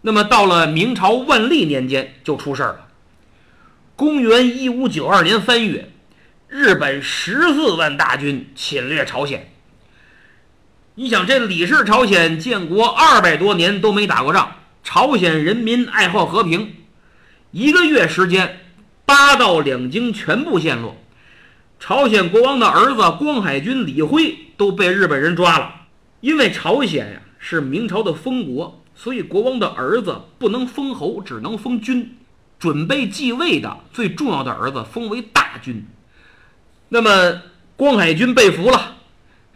[0.00, 2.86] 那么到了明朝万历年间就出事儿了。
[3.96, 5.90] 公元一五九二年三月，
[6.46, 9.50] 日本十四万大军侵略朝鲜。
[10.94, 16.76] 你想，这李氏朝鲜建国二百多年都没打过仗，朝鲜人民爱好和平，
[17.50, 18.60] 一个月时间，
[19.04, 20.96] 八道两京全部陷落，
[21.80, 25.74] 朝鲜国王的儿子光海军李辉都被日本人抓了，
[26.20, 27.22] 因为朝鲜呀。
[27.40, 32.16] 是明朝的封国，所以国王的儿子不能封侯，只能封君。
[32.58, 35.86] 准备继位的最重要的儿子封为大君。
[36.88, 37.42] 那么
[37.76, 38.96] 光海军被俘了，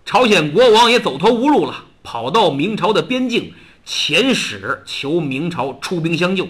[0.04, 3.52] 朝鲜国王也走投无路了，跑到明朝的边境
[3.84, 6.48] 遣使求明朝出兵相救。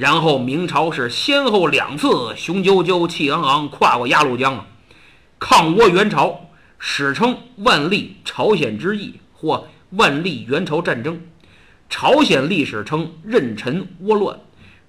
[0.00, 4.66] 然后明朝是先后两次雄赳赳气昂昂跨过鸭绿江啊，
[5.38, 9.68] 抗倭援朝，史称万历朝鲜之役或。
[9.90, 11.20] 万历元朝战争，
[11.90, 14.38] 朝鲜历史称壬辰倭乱，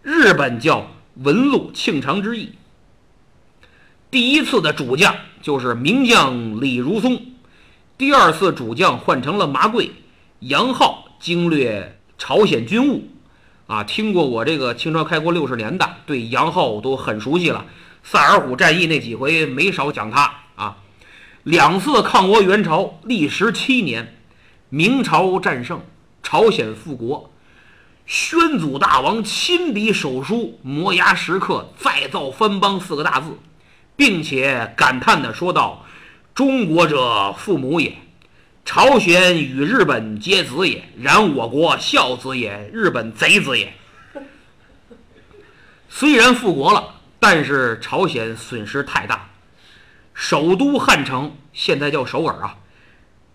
[0.04, 2.52] 日本叫文禄庆长之役。
[4.12, 7.19] 第一次的主将就是名将李如松，
[7.97, 9.91] 第二次主将换成了麻贵、
[10.39, 13.10] 杨浩，经略朝鲜军务，
[13.71, 17.65] 啊，听过我这个清朝开国六十年的，对杨浩都很熟悉了。
[18.03, 20.75] 萨尔浒战役那几回没少讲他啊。
[21.43, 24.17] 两次抗倭援朝，历时七年，
[24.67, 25.79] 明朝战胜，
[26.21, 27.31] 朝鲜复国。
[28.05, 33.39] 宣祖大王亲笔手书“摩崖石刻再造藩邦”四个大字，
[33.95, 35.86] 并且感叹地说道
[36.36, 37.95] ：“中国者父母也。”
[38.73, 43.73] 朝鲜与日本皆子也，然我国孝子也，日本贼子也。
[45.89, 49.29] 虽然复国了，但是朝鲜损失太大。
[50.13, 52.55] 首都汉城现在叫首尔啊，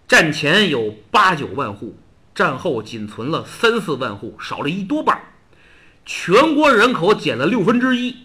[0.09, 1.99] 战前有八九万户，
[2.35, 5.20] 战后仅存了三四万户，少了一多半。
[6.07, 8.16] 全国人口减了六分之一，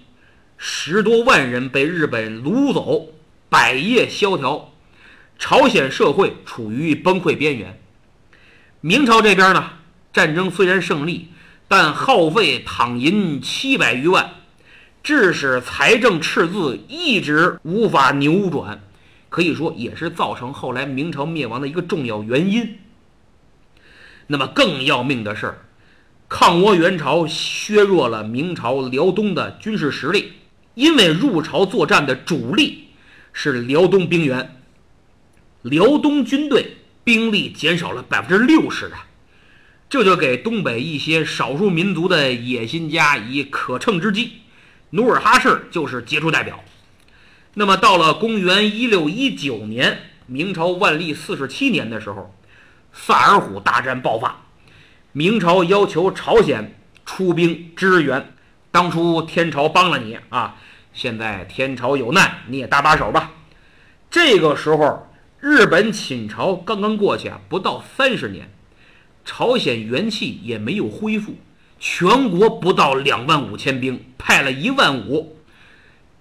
[0.57, 3.07] 十多万人被日本掳走，
[3.49, 4.70] 百业萧条。
[5.41, 7.81] 朝鲜社会处于崩溃边缘。
[8.79, 9.71] 明朝这边呢，
[10.13, 11.29] 战争虽然胜利，
[11.67, 14.35] 但耗费躺银七百余万，
[15.01, 18.83] 致使财政赤字一直无法扭转，
[19.29, 22.77] 可以说也是造成后来明朝灭亡的一个重要原因。
[24.27, 25.55] 那么更要命的是，
[26.29, 30.33] 抗倭援朝削弱了明朝辽东的军事实力，
[30.75, 32.89] 因为入朝作战的主力
[33.33, 34.57] 是辽东兵员。
[35.61, 39.05] 辽东军队兵力减少了百分之六十啊，
[39.87, 44.41] 这就给东北一些少数民族的野心家以可乘之机。
[44.89, 46.63] 努尔哈赤就是杰出代表。
[47.53, 52.33] 那么到了公元一六一九年，明朝万历四十七年的时候，
[52.91, 54.45] 萨尔浒大战爆发，
[55.11, 58.33] 明朝要求朝鲜出兵支援。
[58.71, 60.55] 当初天朝帮了你啊，
[60.91, 63.31] 现在天朝有难，你也搭把手吧。
[64.09, 65.07] 这个时候。
[65.41, 68.53] 日本侵朝刚刚过去啊，不到三十年，
[69.25, 71.33] 朝鲜元气也没有恢复，
[71.79, 75.35] 全国不到两万五千兵，派了一万五，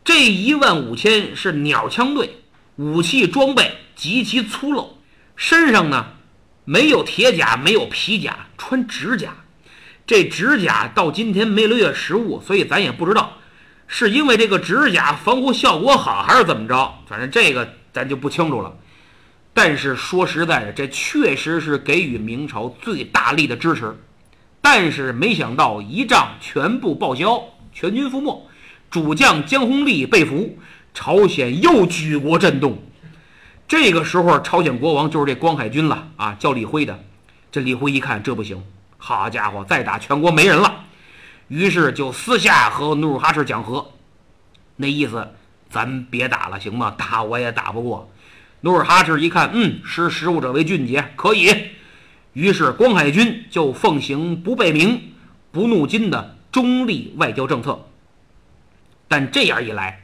[0.03, 2.37] 这一万五千是鸟枪队，
[2.77, 4.93] 武器装备极其粗陋，
[5.37, 6.15] 身上呢
[6.65, 9.35] 没有铁甲，没有皮甲，穿指甲，
[10.07, 13.35] 这指甲到今天没留下实物，所以咱也不知道
[13.87, 18.75] 是因为这个指甲防护效果好还是怎么着，反正这个咱就不清楚了。
[19.53, 23.97] 但是说实在的，这确实是给予明朝最大力的支持。
[24.61, 28.49] 但是没想到一仗全部报销，全军覆没，
[28.91, 30.59] 主将江弘立被俘，
[30.95, 32.79] 朝鲜又举国震动。
[33.67, 37.03] 这个时候，朝鲜国王就是这光海军了啊，叫李辉的。
[37.51, 38.63] 这李辉一看这不行，
[38.99, 40.85] 好家伙，再打全国没人了，
[41.49, 43.93] 于是就私下和努尔哈赤讲和，
[44.77, 45.35] 那意思
[45.69, 46.95] 咱别打了，行吗？
[46.97, 48.11] 打我也打不过。
[48.63, 51.71] 努尔哈赤一看，嗯，识时务者为俊杰，可以。
[52.35, 55.15] 于是光海军就奉行不背明、
[55.51, 57.87] 不怒金的中立外交政策。
[59.09, 60.03] 但这样一来，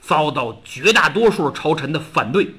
[0.00, 2.54] 遭到绝大多数朝臣的反对，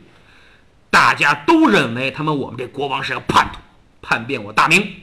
[0.89, 3.59] 大家都认为他们我们这国王是个叛徒，
[4.01, 4.95] 叛变我大明。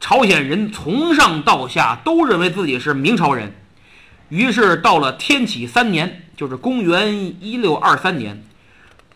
[0.00, 3.54] 朝鲜人从上到下都认为自己是明朝人。
[4.28, 8.42] 于是到了天启三年，就是公元一六二三年。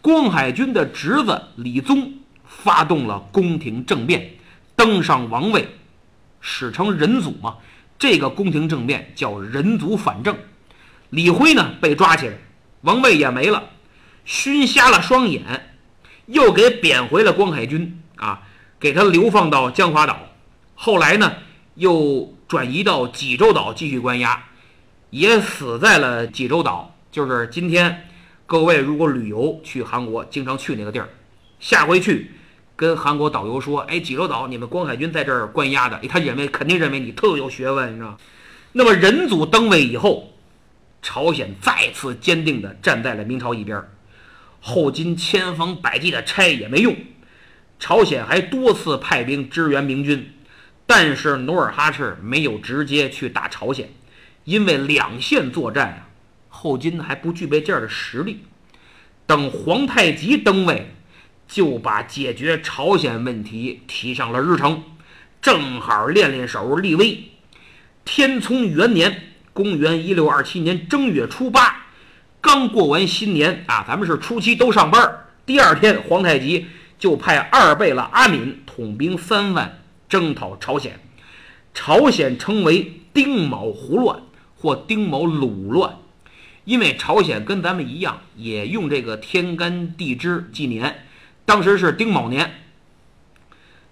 [0.01, 2.13] 光海军的侄子李宗
[2.45, 4.35] 发动了宫廷政变，
[4.77, 5.69] 登上王位，
[6.41, 7.57] 史称仁祖嘛。
[7.99, 10.37] 这个宫廷政变叫仁祖反正。
[11.11, 12.35] 李辉呢被抓起来，
[12.83, 13.71] 王位也没了，
[14.25, 15.75] 熏瞎了双眼，
[16.27, 18.43] 又给贬回了光海军啊，
[18.79, 20.19] 给他流放到江华岛。
[20.75, 21.33] 后来呢，
[21.75, 24.45] 又转移到济州岛继续关押，
[25.11, 28.06] 也死在了济州岛，就是今天。
[28.47, 31.09] 各位如果旅游去韩国，经常去那个地儿，
[31.59, 32.31] 下回去
[32.77, 38.17] 跟韩国导游说：“哎，济州岛你们光海军在这儿关押的。”他认为肯定认为你特有学问，你知道
[38.71, 40.33] 那么仁祖登位以后，
[41.03, 43.83] 朝鲜再次坚定地站在了明朝一边，
[44.61, 46.95] 后金千方百计的拆也没用，
[47.81, 50.33] 朝鲜还多次派兵支援明军，
[50.87, 53.91] 但是努尔哈赤没有直接去打朝鲜，
[54.45, 56.06] 因为两线作战啊。
[56.67, 58.41] 后金还不具备这样的实力，
[59.25, 60.91] 等皇太极登位，
[61.47, 64.83] 就把解决朝鲜问题提上了日程，
[65.41, 67.23] 正好练练手立威。
[68.05, 71.87] 天聪元年，公元一六二七年正月初八，
[72.41, 75.29] 刚过完新年啊，咱们是初七都上班。
[75.47, 76.67] 第二天，皇太极
[76.99, 80.99] 就派二贝勒阿敏统兵三万征讨朝鲜，
[81.73, 84.21] 朝鲜称为丁卯胡乱
[84.57, 85.99] 或丁卯鲁乱。
[86.67, 91.07] 因为朝鲜跟咱们一样，也用这个天干地支纪年，
[91.45, 92.55] 当时是丁卯年。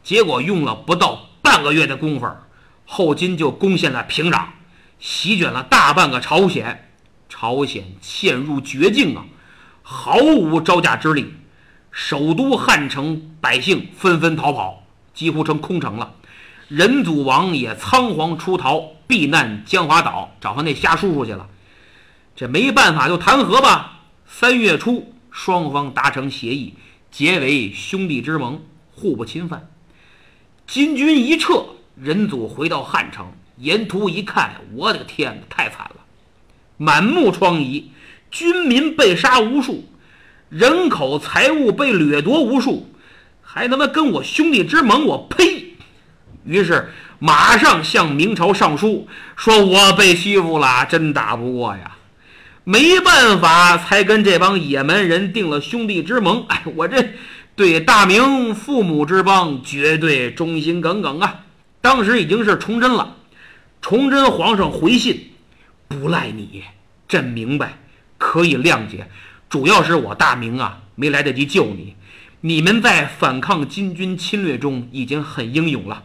[0.03, 2.27] 结果用了不到半个月的功夫，
[2.85, 4.47] 后金就攻陷了平壤，
[4.99, 6.91] 席卷了大半个朝鲜，
[7.29, 9.25] 朝鲜陷入绝境啊，
[9.83, 11.33] 毫无招架之力。
[11.93, 14.83] 首都汉城百姓纷纷逃跑，
[15.15, 16.15] 几乎成空城了。
[16.67, 21.49] 仁祖王也仓皇出逃，避难江华岛，找他那瞎叔叔去了。
[22.37, 24.01] 这没办法，就谈和吧。
[24.27, 26.75] 三月初，双方达成协议，
[27.11, 28.61] 结为兄弟之盟，
[28.93, 29.69] 互不侵犯。
[30.67, 31.65] 金军一撤，
[31.95, 35.97] 仁祖回到汉城，沿途一看，我的个天哪，太惨了，
[36.77, 37.85] 满目疮痍，
[38.33, 39.89] 军民被杀无数，
[40.49, 42.91] 人口财物被掠夺无数，
[43.43, 45.77] 还他妈跟我兄弟之盟，我呸！
[46.45, 49.07] 于是马上向明朝上书，
[49.37, 51.97] 说我被欺负了，真打不过呀。
[52.65, 56.47] 没办法，才跟这帮野蛮人定了兄弟之盟。
[56.49, 57.11] 哎，我这
[57.55, 61.41] 对大明父母之邦绝对忠心耿耿啊！
[61.83, 63.17] 当时已经是崇祯了，
[63.83, 65.33] 崇祯皇上回信，
[65.89, 66.63] 不赖你，
[67.07, 67.79] 朕明白，
[68.17, 69.09] 可以谅解。
[69.51, 71.95] 主要是我大明啊，没来得及救你。
[72.41, 76.05] 你们在反抗金军侵略中已经很英勇了，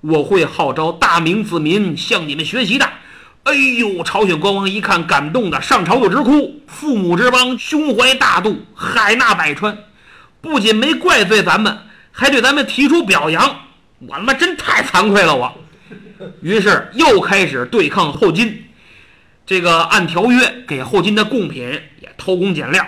[0.00, 2.90] 我会号召大明子民向你们学习的。
[3.48, 4.04] 哎呦！
[4.04, 6.60] 朝鲜国王一看，感动的上朝就直哭。
[6.66, 9.78] 父母之邦，胸怀大度，海纳百川，
[10.42, 11.78] 不仅没怪罪咱们，
[12.12, 13.42] 还对咱们提出表扬。
[14.00, 15.50] 我他妈真太惭愧了，我。
[16.42, 18.64] 于是又开始对抗后金。
[19.46, 21.62] 这个按条约给后金的贡品
[22.02, 22.86] 也偷工减料，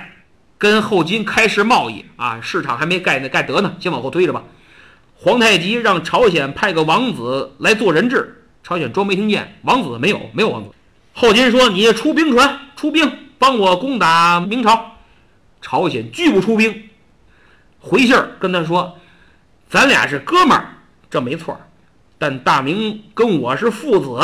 [0.59, 4.43] 跟后金开始贸易啊，市场还没盖呢，盖得呢，先往后推着吧。
[5.15, 8.40] 皇太极让朝鲜派个王子来做人质。
[8.63, 10.71] 朝鲜装没听见，王子没有，没有王子。
[11.13, 14.93] 后金说：“你出兵船，出兵帮我攻打明朝。”
[15.61, 16.89] 朝鲜拒不出兵，
[17.81, 18.99] 回信儿跟他说
[19.69, 20.77] ：“咱俩是哥们儿，
[21.11, 21.59] 这没错。
[22.17, 24.21] 但大明跟我是父子，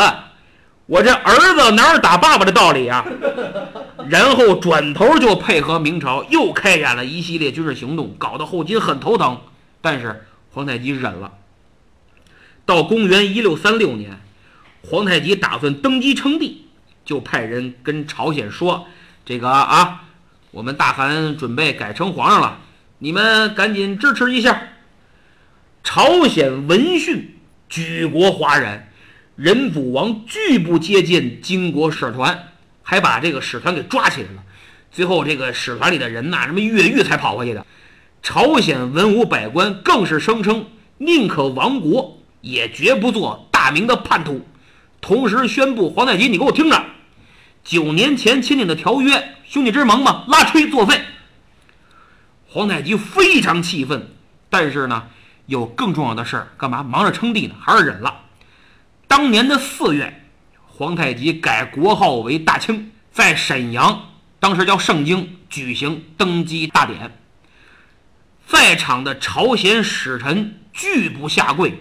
[0.87, 3.05] 我这儿子哪有打爸爸的道理啊？”
[4.09, 9.41] 然后转头就配合明朝，又开展了一系列军事行动，搞得后金很头疼。
[9.80, 11.32] 但是皇太极忍了。
[12.64, 14.20] 到公元一六三六年。
[14.89, 16.66] 皇太极打算登基称帝，
[17.05, 18.87] 就派人跟朝鲜说
[19.26, 20.05] ：“这个啊，
[20.53, 22.61] 我们大汗准备改称皇上了，
[23.01, 24.62] 你们赶紧支持一下。”
[25.82, 27.37] 朝鲜闻讯，
[27.68, 28.89] 举国哗然，
[29.34, 34.45] 仁祖王拒不接见金国使团，还把这个使团给抓起来了。
[34.93, 37.66] 最后，这个使团里的人呐，什么越狱才跑回去的。
[38.22, 40.66] 朝鲜文武百官更是声称，
[40.99, 44.47] 宁可亡国，也绝不做大明的叛徒。
[45.01, 46.85] 同时宣布，皇太极，你给我听着，
[47.63, 51.01] 九年前签订的条约，兄弟之盟嘛，拉吹作废。
[52.49, 54.11] 皇太极非常气愤，
[54.49, 55.09] 但是呢，
[55.47, 57.55] 有更重要的事儿，干嘛忙着称帝呢？
[57.61, 58.23] 还是忍了。
[59.07, 60.25] 当年的四月，
[60.67, 67.17] 皇太极改国号为大清，在沈阳，当时叫盛京，举行登基大典。
[68.47, 71.81] 在场的朝鲜使臣拒不下跪，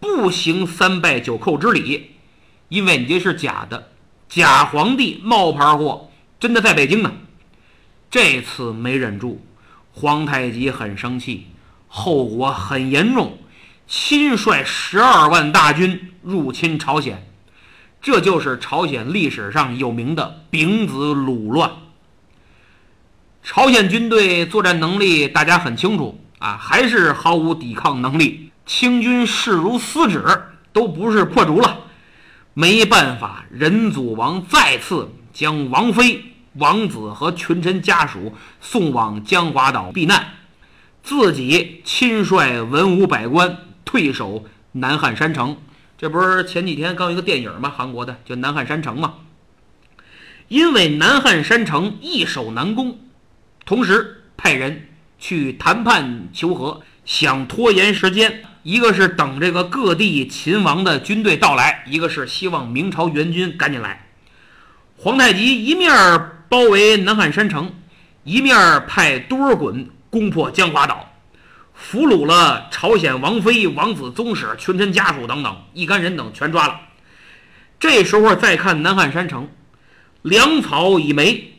[0.00, 2.13] 不行三拜九叩之礼。
[2.74, 3.90] 因为你这是假的，
[4.28, 6.10] 假皇帝冒牌货，
[6.40, 7.12] 真的在北京呢。
[8.10, 9.46] 这次没忍住，
[9.92, 11.46] 皇太极很生气，
[11.86, 13.38] 后果很严重，
[13.86, 17.24] 亲率十二万大军入侵朝鲜，
[18.02, 21.70] 这就是朝鲜历史上有名的丙子鲁乱。
[23.44, 30.24] 朝鲜军队作战能力大家很清楚啊，还是毫无抵抗能力，清军势如撕纸，
[30.72, 31.82] 都不是破竹了。
[32.54, 36.22] 没办法，仁祖王再次将王妃、
[36.54, 40.34] 王子和群臣家属送往江华岛避难，
[41.02, 45.56] 自己亲率文武百官退守南汉山城。
[45.98, 47.72] 这不是前几天刚一个电影吗？
[47.76, 49.14] 韩国的叫《南汉山城》吗？
[50.46, 52.98] 因为南汉山城易守难攻，
[53.64, 54.88] 同时派人
[55.18, 58.44] 去谈判求和，想拖延时间。
[58.64, 64.06] 一个是等这个各地秦王的军队到来，一个是希望明朝援军赶紧来。
[64.96, 65.92] 皇太极一面
[66.48, 67.74] 包围南汉山城，
[68.24, 71.12] 一面派多尔衮攻破江华岛，
[71.74, 76.80] 俘虏了朝鲜王妃、王子宗室、群臣家属等等一干人等全抓了。
[77.78, 79.50] 这时候再看南汉山城，
[80.22, 81.52] 粮草已没，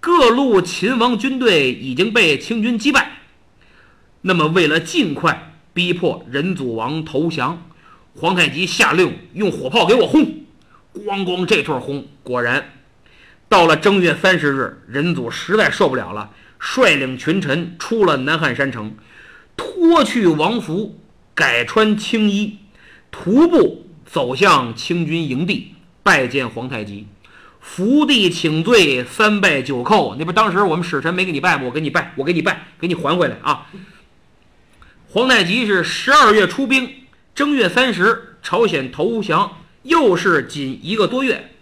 [0.00, 3.18] 各路秦王军队已经被清军击败。
[4.22, 5.52] 那么为了尽快。
[5.74, 7.62] 逼迫仁祖王投降，
[8.14, 10.22] 皇太极下令用火炮给我轰，
[10.94, 12.70] 咣咣这通轰，果然，
[13.48, 18.94] 到了正月三十日，仁祖实在受不了了，率领群臣出了南汉山城，
[19.56, 21.00] 脱去王服，
[21.34, 22.58] 改穿青衣，
[23.10, 27.08] 徒步走向清军营地，拜见皇太极，
[27.60, 30.14] 伏地请罪，三拜九叩。
[30.16, 31.64] 那不当时我们使臣没给你拜吗？
[31.64, 33.66] 我给你拜，我给你拜，给你还回来啊！
[35.14, 36.92] 皇太极是十二月出兵，
[37.36, 41.52] 正月三十，朝鲜投降，又是仅一个多月，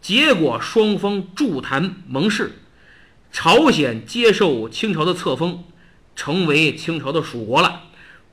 [0.00, 2.60] 结果双方筑坛盟誓，
[3.32, 5.64] 朝鲜接受清朝的册封，
[6.14, 7.80] 成为清朝的属国了，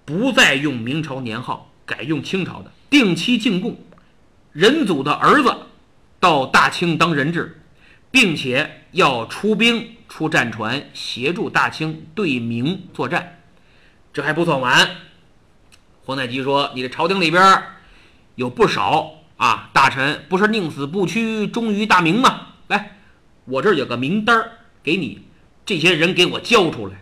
[0.06, 3.84] 不再用明朝年号，改用清朝的，定期进贡，
[4.52, 5.52] 仁祖的儿子
[6.20, 7.60] 到大清当人质，
[8.12, 13.40] 并且要出兵出战船协助大清对明作战。
[14.14, 14.90] 这还不算完，
[16.06, 17.64] 皇太极说：“你的朝廷里边
[18.36, 22.50] 有不少啊大臣，不是宁死不屈，忠于大明吗？
[22.68, 22.98] 来，
[23.46, 24.52] 我这儿有个名单儿
[24.84, 25.24] 给你，
[25.66, 26.94] 这些人给我交出来。”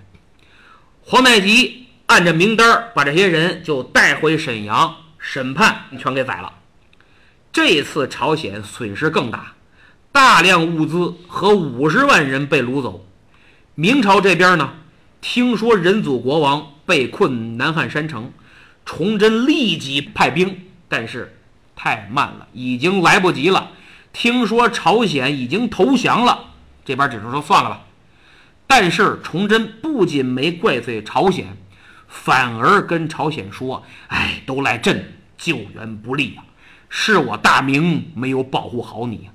[1.03, 6.53] 皇太极按着名单儿把这些人就带回沈阳审判，全给宰了。
[7.51, 9.55] 这次朝鲜损失更大，
[10.13, 13.05] 大量物资和五十万人被掳走。
[13.75, 14.75] 明朝这边呢，
[15.21, 16.67] 听说仁祖国王。
[16.83, 18.33] 被困南汉山城，
[18.85, 21.37] 崇祯立即派兵，但是
[21.73, 23.69] 太慢了，已经来不及了。
[24.11, 26.47] 听说朝鲜已经投降了，
[26.83, 27.81] 这边只能说算了吧。
[28.67, 31.55] 但是崇祯不仅没怪罪朝鲜，
[32.09, 36.43] 反而跟朝鲜说：“哎，都赖朕救援不力呀，
[36.89, 39.29] 是我大明没有保护好你。”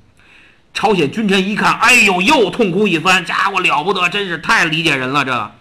[0.75, 5.53] 朝鲜君臣一看，哎呦，又痛哭一番，家伙了不得，真是太理解人了，这。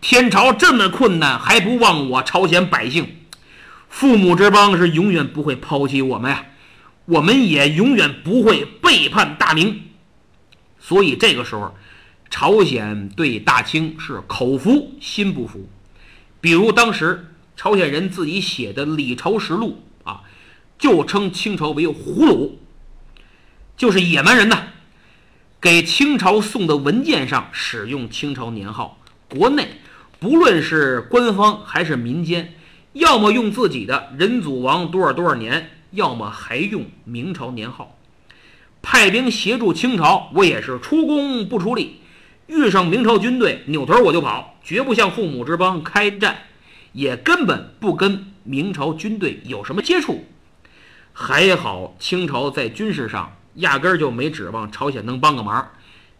[0.00, 3.16] 天朝这么困难，还不忘我朝鲜百姓？
[3.88, 6.46] 父母之邦是永远不会抛弃我们呀，
[7.04, 9.82] 我们也永远不会背叛大明。
[10.78, 11.74] 所以这个时候，
[12.30, 15.68] 朝鲜对大清是口服心不服。
[16.40, 20.22] 比如当时朝鲜人自己写的《李朝实录》啊，
[20.78, 22.52] 就称清朝为胡虏，
[23.76, 24.68] 就是野蛮人呐。
[25.60, 28.98] 给清朝送的文件上使用清朝年号，
[29.28, 29.68] 国内。
[30.20, 32.52] 不论是官方还是民间，
[32.92, 37.96] 要么用自己的仁祖王多少多少年，要么还用明朝年号。
[38.82, 42.02] 派兵协助清朝，我也是出工不出力。
[42.48, 46.36] 遇上明朝军队，扭头我就跑，绝不向父母之邦开战，
[46.92, 50.26] 也根本不跟明朝军队有什么接触。
[51.14, 55.70] 还好清朝在军事上压根儿就没指望朝鲜能帮个忙，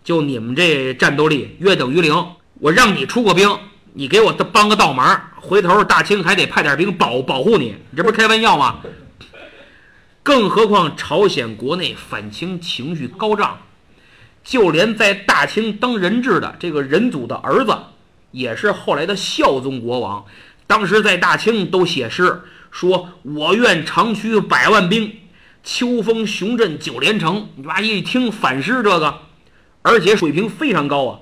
[0.02, 2.14] 就你们这战斗力约等于零，
[2.60, 3.46] 我让你出过兵。
[3.92, 8.80] 你给我帮个倒忙，回头大清还得派点兵保保护你，你这不是开玩笑吗？
[10.22, 13.58] 更何况朝鲜国内反清情绪高涨，
[14.44, 17.76] 就连在大清当人质的这个仁祖的儿子，
[18.30, 20.24] 也是后来的孝宗国王，
[20.68, 25.16] 当时在大清都写诗说：“我愿长驱百万兵，
[25.64, 29.18] 秋风雄镇九连城。”你妈一听反诗这个，
[29.82, 31.18] 而且水平非常高啊，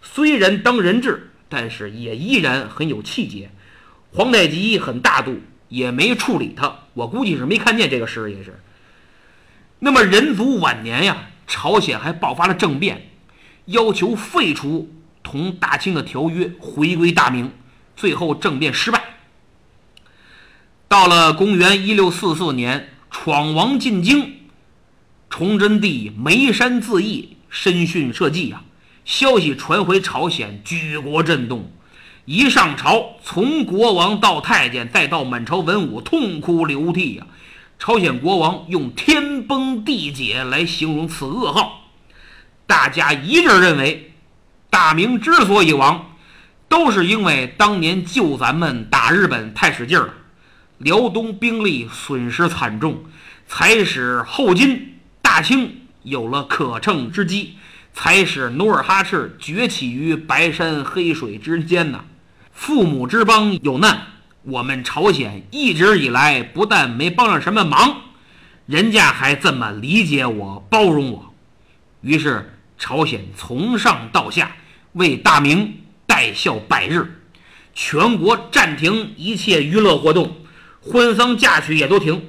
[0.00, 1.30] 虽然当人质。
[1.56, 3.48] 但是也依然很有气节，
[4.10, 6.80] 皇太极很大度，也没处理他。
[6.94, 8.60] 我估计是没看见这个事，也是。
[9.78, 13.08] 那么仁祖晚年呀，朝鲜还爆发了政变，
[13.66, 14.92] 要求废除
[15.22, 17.52] 同大清的条约，回归大明。
[17.94, 19.00] 最后政变失败。
[20.88, 24.48] 到了公元一六四四年，闯王进京，
[25.30, 28.64] 崇祯帝眉山自缢，身殉社稷呀。
[29.04, 31.70] 消息传回朝鲜，举国震动。
[32.24, 37.26] 一上朝，从国王到太监，再到满朝文武，痛哭流涕呀！
[37.78, 41.90] 朝鲜国王用“天崩地解”来形容此噩耗。
[42.66, 44.14] 大家一致认为，
[44.70, 46.16] 大明之所以亡，
[46.66, 50.14] 都是因为当年救咱们打日本太使劲了，
[50.78, 53.04] 辽东兵力损失惨重，
[53.46, 57.56] 才使后金大清有了可乘之机。
[57.94, 62.04] 才使努尔哈赤崛起于白山黑水之间呢。
[62.52, 64.02] 父母之邦有难，
[64.42, 68.02] 我们朝鲜一直以来不但没帮上什么忙，
[68.66, 71.32] 人家还这么理解我、包容我。
[72.00, 74.56] 于是朝鲜从上到下
[74.92, 77.22] 为大明代孝百日，
[77.74, 80.36] 全国暂停一切娱乐活动，
[80.80, 82.22] 婚丧嫁娶也都停。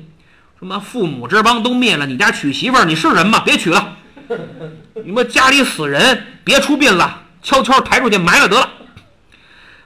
[0.57, 3.41] 什么父母之邦都灭了，你家娶媳妇儿，你是人吗？
[3.41, 3.97] 别娶了。
[5.03, 8.69] 你们家里死人，别出殡了，悄悄抬出去埋了得了。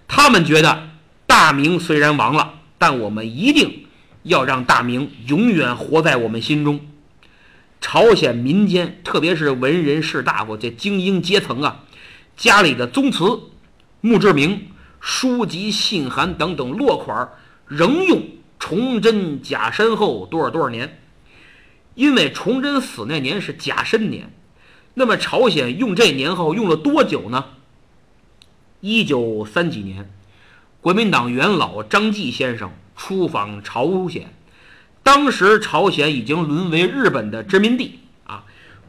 [0.07, 0.89] 他们觉得
[1.27, 3.85] 大明虽然亡了，但我们一定
[4.23, 6.79] 要让大明永远活在我们心中。
[7.81, 11.83] 朝鲜民间，特别是文人士大夫这精英阶层啊，
[12.35, 13.23] 家里的宗祠、
[14.01, 14.67] 墓志铭、
[14.99, 17.29] 书籍、信函等等落款，
[17.67, 18.23] 仍用
[18.59, 21.01] 崇祯甲申后多少多少年。
[21.99, 24.31] 因为崇祯死那年是甲申年，
[24.93, 27.43] 那么朝鲜用这年号用了多久呢？
[28.79, 30.09] 一九三几年，
[30.79, 34.33] 国民党元老张继先生出访朝鲜，
[35.03, 37.99] 当时朝鲜已经沦为日本的殖民地。
[38.23, 38.45] 啊，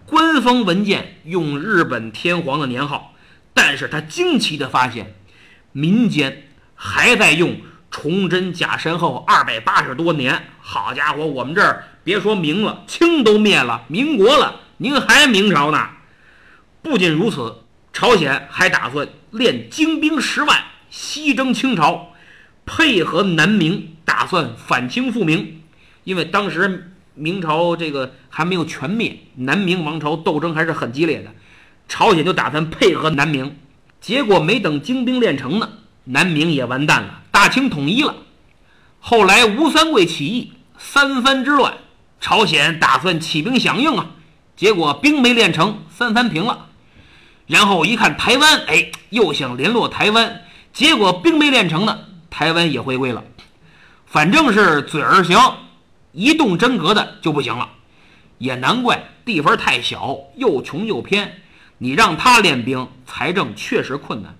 [0.06, 3.16] 官方文件用日本天皇的年号，
[3.52, 5.16] 但是他惊奇的发现，
[5.72, 6.44] 民间
[6.76, 7.56] 还在用
[7.90, 10.44] 崇祯甲申后二百八十多年。
[10.60, 15.90] 好家伙，我们这儿别说明了，清都灭了，民国了，您还明朝呢？
[16.82, 17.58] 不仅如此，
[17.92, 22.12] 朝鲜还打算练精兵十万，西征清朝，
[22.66, 25.62] 配合南明，打算反清复明。
[26.02, 31.30] 因为当时明朝这个还没有全灭，南明王朝斗争还是很激烈的，
[31.86, 33.56] 朝鲜就打算配合南明。
[34.00, 35.70] 结果没等精兵练成呢，
[36.06, 38.16] 南明也完蛋了，大清统一了。
[38.98, 40.54] 后来吴三桂起义。
[40.82, 41.74] 三藩之乱，
[42.20, 44.10] 朝鲜打算起兵响应啊，
[44.54, 46.66] 结果兵没练成，三藩平了。
[47.46, 50.42] 然后一看台湾，哎，又想联络台湾，
[50.72, 51.98] 结果兵没练成呢，
[52.28, 53.24] 台湾也回归了。
[54.06, 55.56] 反正是嘴儿行，
[56.12, 57.70] 一动真格的就不行了。
[58.38, 61.40] 也难怪地方太小，又穷又偏，
[61.78, 64.36] 你让他练兵，财政确实困难。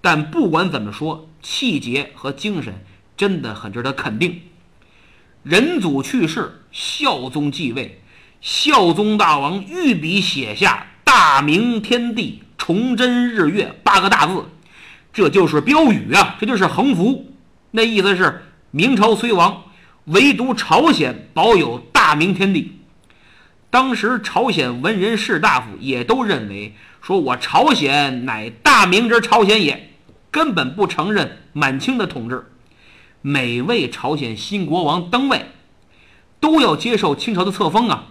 [0.00, 2.84] 但不管怎么说，气节和精神
[3.16, 4.42] 真的很值得肯定。
[5.42, 8.00] 仁祖去世，孝宗继位，
[8.40, 14.44] 孝宗大王御笔写下“大明天地，崇祯日月”八个大字，
[15.12, 17.34] 这就是标语啊，这就是横幅。
[17.72, 19.64] 那意思是明朝虽亡，
[20.04, 22.78] 唯独朝鲜保有大明天地。
[23.68, 29.90] 当时朝鲜文人士大夫也都认为，说我朝鲜乃大明之朝鲜也，
[30.30, 32.46] 根本不承认满清的统治。
[33.24, 35.46] 每位朝鲜新国王登位，
[36.40, 38.08] 都要接受清朝的册封啊。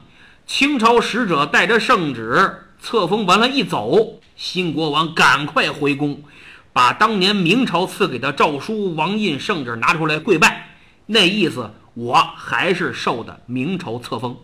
[0.47, 6.23] 清朝使者带着圣旨册封完了，一走，新国王赶快回宫，
[6.71, 10.69] 把当年明朝赐给的诏书、王印、圣旨拿出来跪拜，
[11.07, 14.37] 那意思我还是受的明朝册封。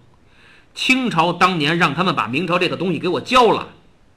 [0.76, 3.70] 清朝当年让他们把明朝这个东西给我交了，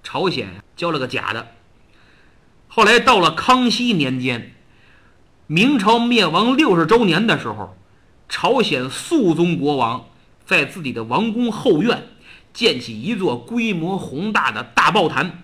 [0.03, 1.47] 朝鲜交了个假的。
[2.67, 4.57] 后来到了康熙年间。
[5.53, 7.77] 明朝灭亡六十周年的时候，
[8.29, 10.07] 朝鲜肃宗国王
[10.47, 12.07] 在自己的王宫后院
[12.53, 15.43] 建起一座规模宏大的大报坛，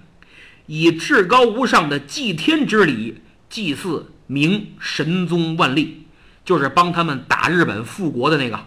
[0.67, 6.07] 以至高无上的祭天之礼祭祀明神宗万历，
[6.45, 8.61] 就是帮他们打日本复国的那个。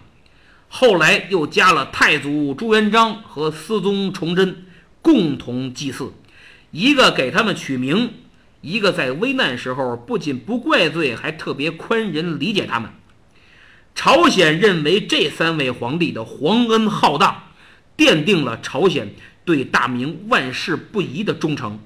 [0.67, 4.65] 后来又加了太祖朱元璋和思宗崇祯
[5.01, 6.11] 共同祭祀，
[6.71, 8.11] 一个给他们取名。
[8.61, 12.91] 一个在危难时候不仅不怪罪，还特别宽仁理解他们。
[13.95, 17.43] 朝鲜认为这三位皇帝的皇恩浩荡，
[17.97, 21.79] 奠定了朝鲜对大明万世不移的忠诚。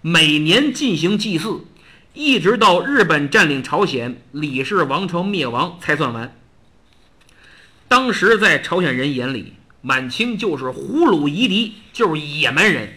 [0.00, 1.64] 每年进行祭祀，
[2.12, 6.36] 一直到日本占领朝鲜、李氏王朝灭亡才算完。
[7.88, 12.94] 当时在朝鲜人眼里，满清就是胡虏夷狄，就是野蛮人。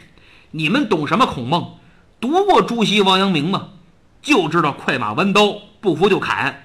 [0.52, 1.77] 你们懂什么孔孟？
[2.20, 3.70] 读过朱熹、王阳明吗？
[4.22, 6.64] 就知道快马弯刀，不服就砍，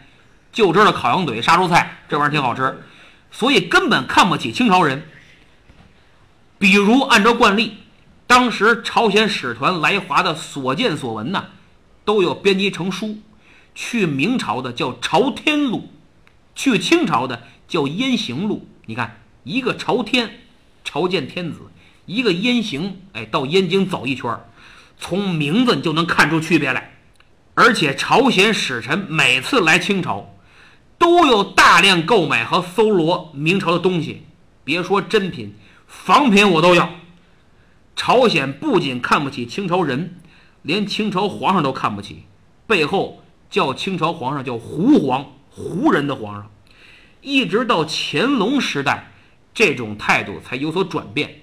[0.51, 2.83] 就知道烤羊腿、杀猪菜，这玩意儿挺好吃，
[3.31, 5.07] 所以根本看不起清朝人。
[6.59, 7.79] 比如按照惯例，
[8.27, 11.47] 当时朝鲜使团来华的所见所闻呢，
[12.05, 13.19] 都有编辑成书。
[13.75, 15.79] 去明朝的叫《朝天录》，
[16.55, 18.67] 去清朝的叫《燕行录》。
[18.87, 20.41] 你看，一个朝天，
[20.85, 21.59] 朝见天子；
[22.05, 24.47] 一个燕行，哎，到燕京走一圈儿。
[25.03, 26.93] 从名字就能看出区别来，
[27.55, 30.37] 而且朝鲜使臣每次来清朝，
[30.97, 34.23] 都有大量购买和搜罗明朝的东西。
[34.63, 35.57] 别说真品，
[35.89, 36.89] 仿品我都要。
[37.97, 40.21] 朝鲜不仅看不起清朝人，
[40.63, 42.23] 连清朝皇上都看不起，
[42.69, 46.49] 背后叫清朝皇上叫胡皇，胡人的皇上。
[47.21, 49.11] 一直到乾隆时代，
[49.53, 51.41] 这种态度才有所转变。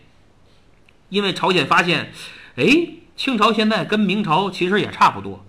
[1.10, 2.14] 因为朝鲜发现，
[2.56, 2.94] 哎。
[3.20, 5.46] 清朝现在跟明朝其实也差不多，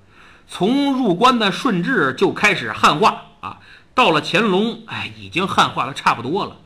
[0.48, 3.60] 从入关的顺治就开始汉化啊，
[3.94, 6.56] 到了乾隆，哎，已经汉化的差不多了，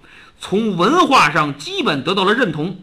[0.40, 2.78] 从文化上基本得到了认同，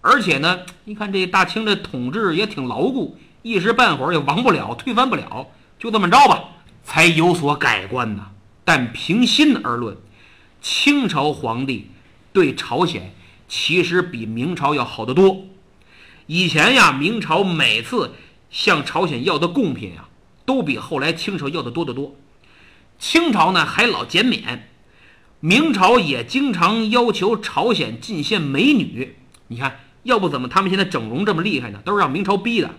[0.00, 5.46] 而且呢，你看这大清的统治也挺牢固，一时半会儿也亡不了，推翻不了，
[5.78, 6.42] 就这么着吧，
[6.82, 8.30] 才有所改观呢。
[8.64, 9.96] 但平心而论，
[10.60, 11.92] 清朝皇帝
[12.32, 13.14] 对朝鲜
[13.46, 15.44] 其实比明朝要好得多。
[16.32, 18.12] 以前呀，明朝每次
[18.50, 20.08] 向朝鲜要的贡品啊，
[20.44, 22.14] 都比后来清朝要的多得多。
[23.00, 24.68] 清朝呢还老减免，
[25.40, 29.16] 明朝也经常要求朝鲜进献美女。
[29.48, 31.82] 你看，要不怎么他们现在整容这么厉害呢？
[31.84, 32.76] 都是让明朝逼的。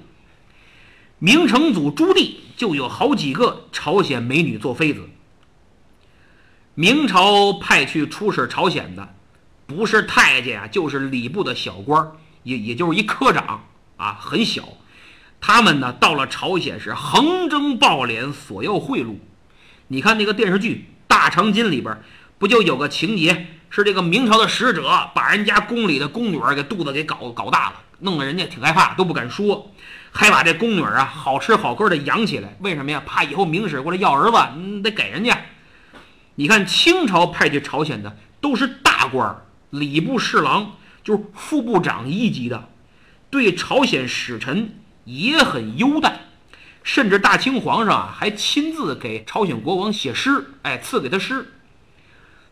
[1.20, 5.10] 明成祖朱棣就有好几个朝鲜美女做妃子。
[6.74, 9.14] 明朝派去出使朝鲜的，
[9.68, 13.66] 不是太监啊，就是礼部的小官儿，也也就是一科长
[13.98, 14.64] 啊，很小。
[15.40, 19.16] 他们呢，到了朝鲜是横征暴敛，索要贿赂。
[19.88, 22.02] 你看那个电视剧《大长今》里边，
[22.38, 29.74] 不就有个情节，是这个明朝的使者把人家宫里的宫女儿给肚子给搞搞大了，弄得人家挺害怕，都不敢说，
[30.12, 32.56] 还把这宫女儿啊好吃好喝的养起来。
[32.60, 33.02] 为什么呀？
[33.06, 35.42] 怕以后明使过来要儿子，你，得给人家。
[36.36, 40.74] 你看清朝派去朝鲜的都是大官儿，礼部侍郎
[41.04, 42.70] 就是副部长一级的，
[43.30, 44.76] 对朝鲜使臣
[45.06, 46.22] 也很优待，
[46.84, 51.54] 甚至大清皇上啊还亲自给朝鲜国王写诗，哎，赐给他诗。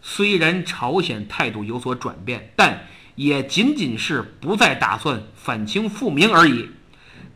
[0.02, 6.70] 虽然朝鲜态度有所转变，但也仅仅是不再打算反清复明而已，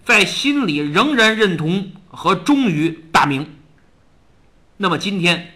[0.04, 3.56] 在心里仍然认同和忠于大明。
[4.78, 5.50] 那么今天。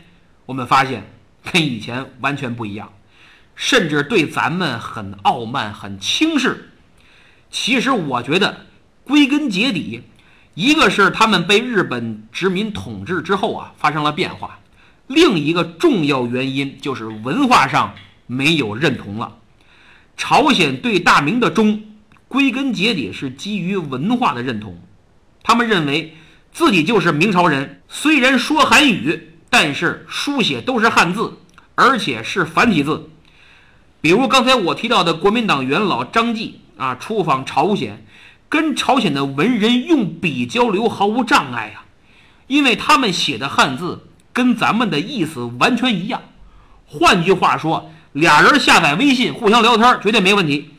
[0.47, 1.03] 我们发现
[1.51, 2.93] 跟以前完全不一样，
[3.57, 6.69] 甚至对咱们很傲慢、很轻视。
[7.51, 8.67] 其实我觉得，
[9.03, 10.03] 归根结底，
[10.53, 14.59] 一个是他们被日本殖民统治之后啊发生了变化，
[15.07, 17.95] 另一个重要原因就是文化上
[18.27, 19.37] 没有认同了。
[20.15, 21.83] 朝鲜对大明的忠，
[22.29, 24.79] 归根结底是基于文化的认同，
[25.43, 26.15] 他们认为
[26.53, 29.33] 自己就是明朝人，虽然说韩语。
[29.49, 31.37] 但是书写都是汉字，
[31.73, 33.09] 而且是繁体字。
[33.99, 38.05] 比如刚才我提到的国民党元老张继啊，出访朝鲜，
[38.47, 41.85] 跟朝鲜的文人用笔交流毫无障碍啊，
[42.47, 46.21] 因为他们写的汉字跟咱们的意思完全一样。
[46.85, 50.69] 换句话说，俩人下载微信互相聊天绝对没问题。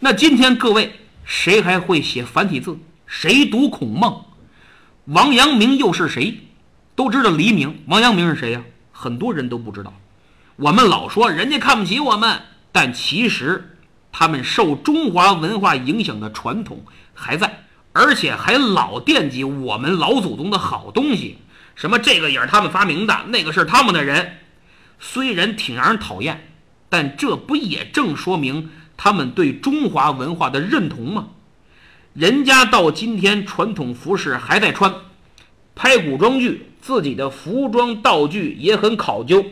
[0.00, 0.92] 那今天各位
[1.24, 2.78] 谁还会写繁体字？
[3.06, 4.24] 谁读孔孟？
[5.06, 6.38] 王阳明又是谁？
[6.94, 8.62] 都知道黎明，王阳明是谁呀？
[8.92, 9.92] 很多人都不知道。
[10.60, 12.40] 我们老说人家看不起我们，
[12.72, 13.76] 但其实
[14.10, 16.84] 他们受中华文化影响的传统
[17.14, 21.38] 还在，而且还老惦记我们老祖宗的好东西。
[21.76, 24.38] 什么这个也是他们发明的，那个是他们的人。
[24.98, 26.50] 虽然挺让人讨厌，
[26.88, 31.28] 但这不也正说明他们对中华文化的认同吗？
[32.14, 34.92] 人家到今天传统服饰还在穿，
[35.76, 36.64] 拍古装剧。
[36.80, 39.44] 自己的服装道具也很考究，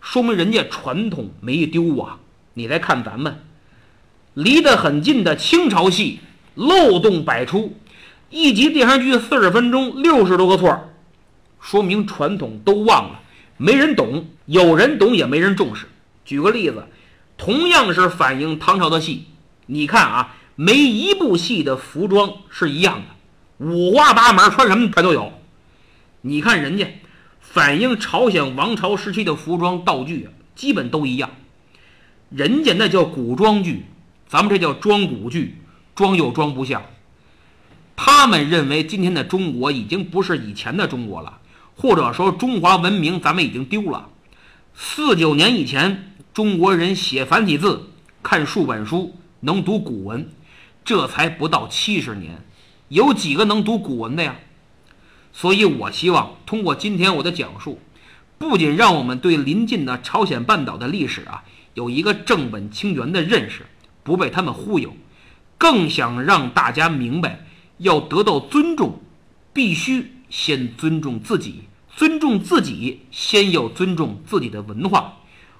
[0.00, 2.18] 说明人家传统没丢啊！
[2.54, 3.44] 你再看咱们，
[4.34, 6.20] 离得很近的清朝戏
[6.54, 7.76] 漏洞百出，
[8.30, 10.90] 一集电视剧四十分钟六十多个错，
[11.60, 13.20] 说明传统都忘了，
[13.56, 15.86] 没人懂，有人懂也没人重视。
[16.24, 16.86] 举个例子，
[17.36, 19.26] 同样是反映唐朝的戏，
[19.66, 25.32] 你看啊，没一部戏的服装是一样的，五花八门，穿什么全都有。
[26.22, 26.86] 你看人家
[27.56, 31.30] 反映朝鲜王朝时期的服装道具啊，基本都一样。
[32.28, 33.86] 人家那叫古装剧，
[34.28, 35.56] 咱们这叫装古剧，
[35.94, 36.82] 装又装不像。
[37.96, 41.38] 他们认为今天的中国已经不是以前的中国了，
[41.74, 44.10] 或者说中华文明咱们已经丢了。
[44.74, 47.88] 四九年以前，中国人写繁体字、
[48.22, 50.28] 看数本书、能读古文，
[50.84, 52.44] 这才不到七十年，
[52.88, 54.36] 有几个能读古文的呀？
[55.38, 57.78] 所以，我希望通过今天我的讲述，
[58.38, 63.66] 不仅让我们对临近的朝鲜半岛的历史啊有一个正本清源的认识，
[64.02, 64.96] 不被他们忽悠，
[65.58, 67.44] 更想让大家明白，
[67.76, 68.98] 要得到尊重，
[69.52, 71.64] 必须先尊重自己，
[71.94, 75.18] 尊重自己，先要尊重自己的文化。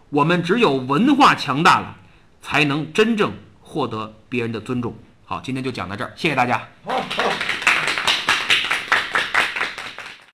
[0.08, 1.98] 我们只有文化强大了，
[2.40, 4.96] 才能真正获得别人的尊重。
[5.26, 6.66] 好，今天就讲到这儿，谢谢大家。
[6.82, 7.55] 好，好。